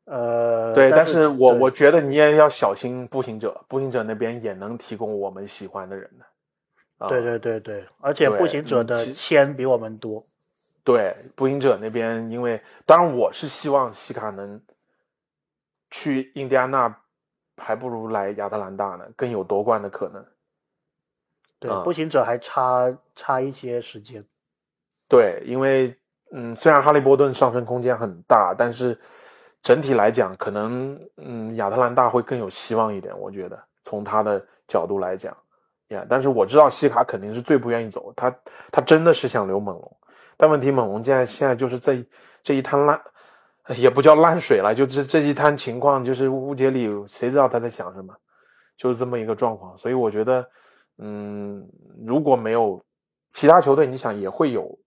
[0.04, 6.26] 呃，对，但是我我觉得你也要小心步行者，步行者那边也能提供我们喜欢的人的。
[7.08, 10.26] 对对对对，而且步行者的签比我们多。
[10.82, 14.60] 对，步行者那边，因为当然我是希望西卡能。
[15.90, 16.92] 去印第安纳，
[17.56, 20.26] 还不如来亚特兰大呢，更有夺冠的可能。
[21.60, 24.24] 对，步行者还差差一些时间。
[25.08, 25.96] 对，因为
[26.32, 28.98] 嗯，虽然哈利波顿上升空间很大，但是
[29.62, 33.16] 整体来讲，可能嗯，亚特兰大会更有希望一点。
[33.16, 35.36] 我觉得从他的角度来讲，
[36.08, 38.34] 但是我知道西卡肯定是最不愿意走，他
[38.72, 39.96] 他真的是想留猛龙，
[40.36, 42.04] 但问题猛龙现在现在就是这
[42.42, 43.00] 这一滩烂。
[43.78, 48.14] 也不叫烂水了，就这这一滩情况，就是乌杰里，谁知道他在想什么，
[48.76, 49.74] 就是这么一个状况。
[49.78, 50.46] 所以我觉得，
[50.98, 51.66] 嗯，
[52.06, 52.84] 如果没有
[53.32, 54.78] 其他球队，你想也会有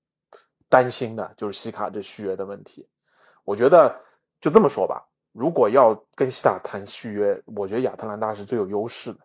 [0.69, 2.87] 担心的，就是西卡这续约的问题。
[3.45, 3.99] 我觉得
[4.39, 9.19] 就这么说吧，如果要跟西塔谈续约，我觉得亚特兰大是最有优势的。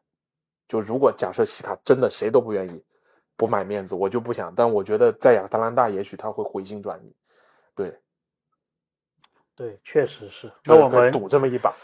[0.73, 2.83] 就如果假设西卡真的谁都不愿意，
[3.37, 4.51] 不买面子，我就不想。
[4.57, 7.15] 但我觉得在亚特兰大，也许他会回心转意，
[7.75, 7.95] 对。
[9.55, 10.51] 对，确实是。
[10.65, 11.75] 那我们赌这么一把，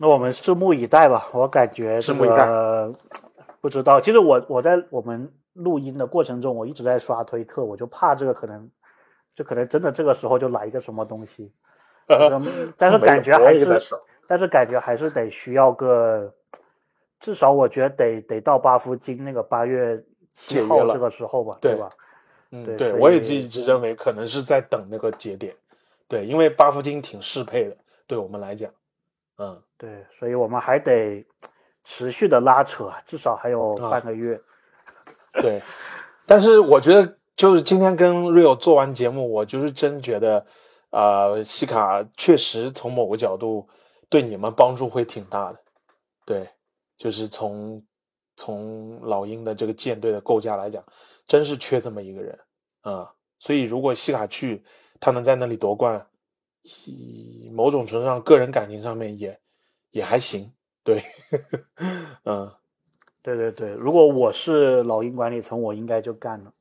[0.00, 1.28] 那我们拭目以待吧。
[1.32, 2.94] 我感觉这个
[3.60, 4.00] 不知道。
[4.00, 8.70] 其实我我在我们录音的过程中，我一直在刷推特，我就怕这个可能，
[9.34, 11.52] 就可能真的这个时候就来一个什么东西。
[12.78, 13.80] 但是感觉还是，
[14.28, 16.32] 但是感觉还是得需要个，
[17.20, 21.88] 至少我觉得得得到巴夫金那个八月七号这个时候吧，对吧？
[22.50, 25.54] 嗯，对，我也一直认为可能是在等那个节点。
[26.06, 27.76] 对，因为巴夫金挺适配的，
[28.06, 28.70] 对我们来讲，
[29.36, 31.22] 嗯，对，所以我们还得
[31.84, 34.40] 持续的拉扯，至少还有半个月。
[35.42, 35.60] 对，
[36.26, 40.46] 但是我觉得，就是今天跟 Rio 做完节目，我就是真觉得，
[40.88, 43.68] 呃，西卡确实从某个角度
[44.08, 45.58] 对你们帮助会挺大的。
[46.24, 46.48] 对，
[46.98, 47.82] 就是从
[48.36, 50.84] 从老鹰的这个舰队的构架来讲，
[51.26, 52.38] 真是缺这么一个人
[52.82, 53.10] 啊。
[53.38, 54.62] 所以如果西卡去。
[55.00, 56.08] 他能在那里夺冠，
[56.84, 59.38] 以某种程度上个人感情上面也
[59.92, 60.52] 也还行，
[60.82, 61.04] 对，
[62.26, 62.50] 嗯，
[63.22, 66.52] 对对对，如果我是老鹰管理层，我应该就干了。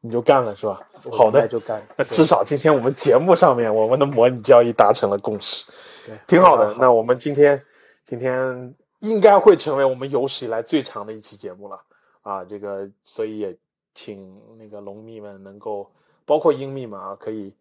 [0.00, 0.88] 你就干了是吧？
[1.12, 1.86] 好的就干。
[1.96, 5.64] 那至少今天我们节目上面我们的模拟交易达成了共识，
[6.04, 7.62] 对挺好的那我们今天
[8.04, 11.82] 今天应该会成为我们有史以来最长的一期节目了
[12.22, 12.44] 啊！
[12.44, 13.56] 这个所以也
[13.94, 15.90] 请那个龙蜜们能够，
[16.24, 17.54] 包括鹰蜜们啊，可以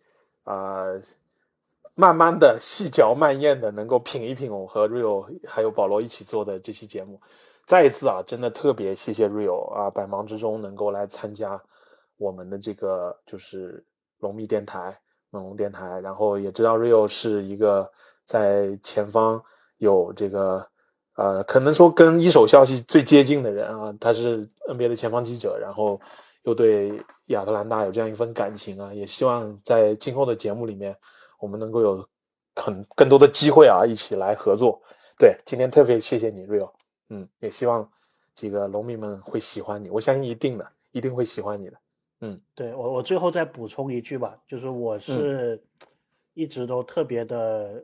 [0.44, 0.86] 啊、
[1.96, 7.20] 慢慢的细嚼慢咽的能够品一品我和 Rio 还有保罗一起做的这期节目。
[7.66, 11.62] 再一次啊，真的特别谢谢 Rio 啊，百忙之中能够来参加
[12.18, 13.84] 我们的这个就是
[14.20, 14.98] 龙蜜电台、
[15.32, 17.92] 猛龙电台，然后也知道 Rio 是一个
[18.26, 19.44] 在前方
[19.78, 20.68] 有这个
[21.16, 26.00] 呃，可能说跟一手消息最接近的人啊，他是 NBA 的前方记者，然后
[26.44, 30.96] 又对亚特兰大有这样一份感情啊，也希望在今后的节目里面，
[31.40, 32.08] 我们能够有
[32.56, 34.82] 很更多的机会啊，一起来合作。
[35.18, 36.72] 对，今天特别谢谢你，Rio。
[37.10, 37.90] 嗯，也希望
[38.34, 41.78] 几个农民们会喜欢你，我相信一定的，一定会喜欢你的。
[42.22, 45.64] 嗯对我，我最后再补充一句吧，就是嗯我是
[46.34, 47.82] 一直都特别的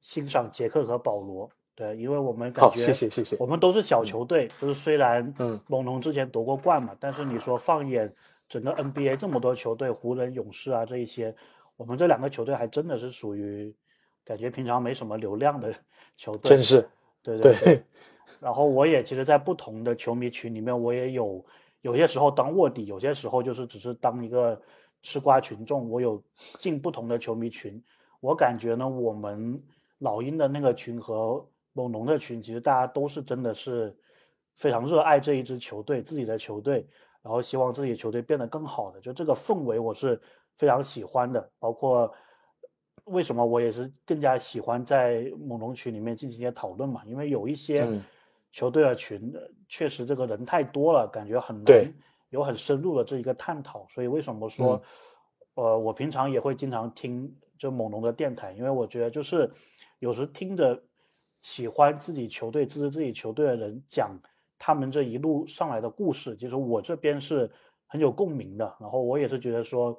[0.00, 3.46] 欣赏杰克和保罗，对，因为我们感好，觉谢谢谢谢我。
[3.46, 8.14] 们都是小球队，就是虽然嗯猛龙之前夺过冠嘛，但是你说放眼
[8.48, 11.34] 整个 NBA 这么多球队，湖人、勇士啊这一些，
[11.76, 13.74] 我们这两个球队还真的是属于
[14.24, 15.74] 感觉平常没什么流量的
[16.16, 16.88] 球队，真是
[17.22, 17.82] 对对对。
[18.40, 21.44] 然后我也其实，在不同的球迷群里面，我也有
[21.80, 24.60] 有些时候当卧底，有些时候就是只是当一个
[25.02, 25.88] 吃瓜群众。
[25.88, 26.22] 我有
[26.58, 27.82] 进不同的球迷群，
[28.20, 29.62] 我感觉呢，我们
[29.98, 33.94] 老鹰的那个群和猛龙的群，其实大家都是真的是
[34.56, 36.86] 非常热爱这一支球队，自己的球队，
[37.20, 40.18] 然后希望自己的球队变得更好的，就这个氛围我是
[40.56, 41.50] 非常喜欢的。
[41.58, 42.10] 包括
[43.04, 48.02] 为什么我也是更加喜欢在猛龙群里面进行一些讨论嘛，因为有一些嗯
[48.52, 51.94] 球队的群，呃确实这个人太多了，感觉很对难
[52.30, 53.86] 有很深入的这一个探讨。
[53.90, 54.80] 所以为什么说，
[55.54, 59.50] 呃，我平常也会经常听就猛龙的电台，因为我觉得就是
[59.98, 60.80] 有时听着
[61.44, 64.18] 喜欢自己球队、支持自己球队的人讲
[64.58, 67.50] 他们这一路上来的故事，其实我这边是
[67.86, 68.64] 很有共鸣的。
[68.80, 69.94] 然后我也是觉得说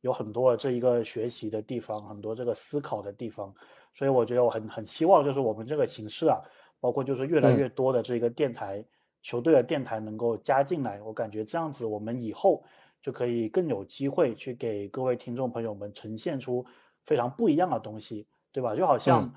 [0.00, 3.54] 有很多这一个学习的地方，很多这个思考的地方，
[3.94, 6.40] 所以我觉得我很很希望就是我们这个形式啊，
[6.80, 8.84] 包括就是越来嗯越多的这个电台、
[9.22, 12.64] 球队的电台能够加进来，我感觉这样子我们以后
[13.00, 16.66] 就可以更有机会去给各位听众朋友们呈现出
[17.06, 18.74] 非常不一样的东西，对吧？
[18.74, 19.32] 就好像嗯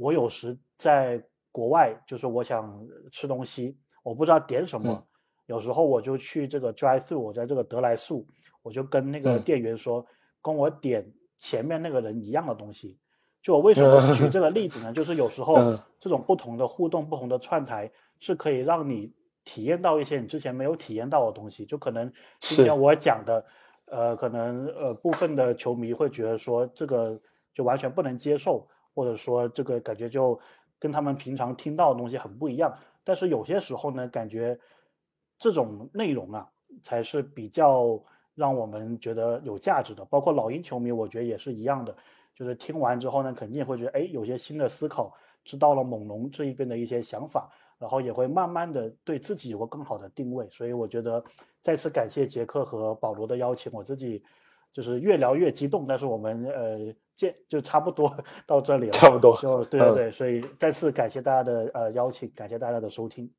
[0.00, 1.22] 我有时在
[1.52, 5.06] 国外，就是我想吃东西，我不知道点什么，嗯
[5.46, 8.26] 有时候我就去这个 drive through，我在这个德莱素，
[8.62, 10.06] 我就跟那个嗯店员说，
[10.40, 12.98] 跟我点前面那个人一样的东西。
[13.42, 14.92] 就我为什么举这 个例子呢？
[14.92, 17.90] 就是有时候嗯这种不同的互动、不同的串台，
[18.20, 19.12] 是可以让你
[19.44, 21.66] 体验到一些你之前没有体验到的东西。
[21.66, 23.44] 就可能今是天我讲的，
[23.86, 27.20] 呃，可能呃部分的球迷会觉得说这个
[27.54, 28.68] 就完全不能接受，
[29.00, 30.38] 或者说这个感觉就
[30.78, 32.76] 跟他们平常听到的东西很不一样。
[33.02, 34.60] 但是有些时候呢，感觉
[35.38, 36.46] 这种内容啊，
[36.82, 37.98] 才是比较
[38.34, 40.04] 让我们觉得有价值的。
[40.04, 41.96] 包括老鹰球迷，我觉得也是一样的，
[42.34, 45.14] 就是听完之后呢，肯定会觉得哎，有些新的思考，
[45.46, 50.46] 知道了猛龙这一边的一些想法，然后也会慢慢的对自己有个更好的定位。
[50.50, 51.24] 所以我觉得
[51.62, 54.22] 再次感谢杰克和保罗的邀请，我自己
[54.72, 58.16] 就是越聊越激动，但是我们呃见就差不多
[58.46, 63.30] 到这里了，差不多就对对嗯对，所以再次感谢大家的呃邀请，感谢大家的收听。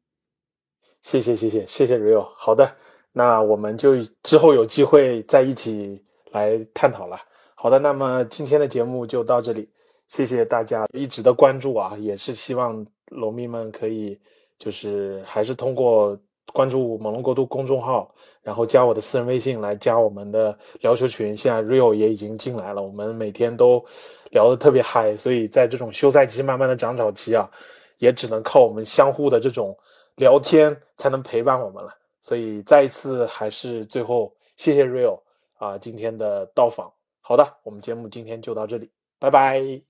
[1.02, 2.22] 谢谢谢谢谢谢 Rio。
[2.22, 2.76] 好的，
[3.12, 7.18] 那我们就之后有机会再一起来探讨了。
[7.56, 9.70] 好的，那么今天的节目就到这里，
[10.08, 14.20] 谢谢大家一直的关注啊，也是希望龙迷们可以
[14.60, 16.20] 就是还是通过
[16.54, 21.36] 关注猛龙国度公众号，然后加我的私人微信来加我们的聊球群。
[21.36, 23.84] 现在 Rio 也已经进来了，我们每天都
[24.32, 27.50] 聊得特别嗨，所以在这种休赛期慢慢的涨潮期啊，
[27.98, 29.78] 也只能靠我们相互的这种
[30.16, 31.96] 聊天才能陪伴我们了。
[32.22, 35.22] 所以再一次还是最后谢谢 Rio
[35.58, 36.92] 啊今天的到访。
[37.22, 39.82] 好的，我们节目今天就到这里，拜拜。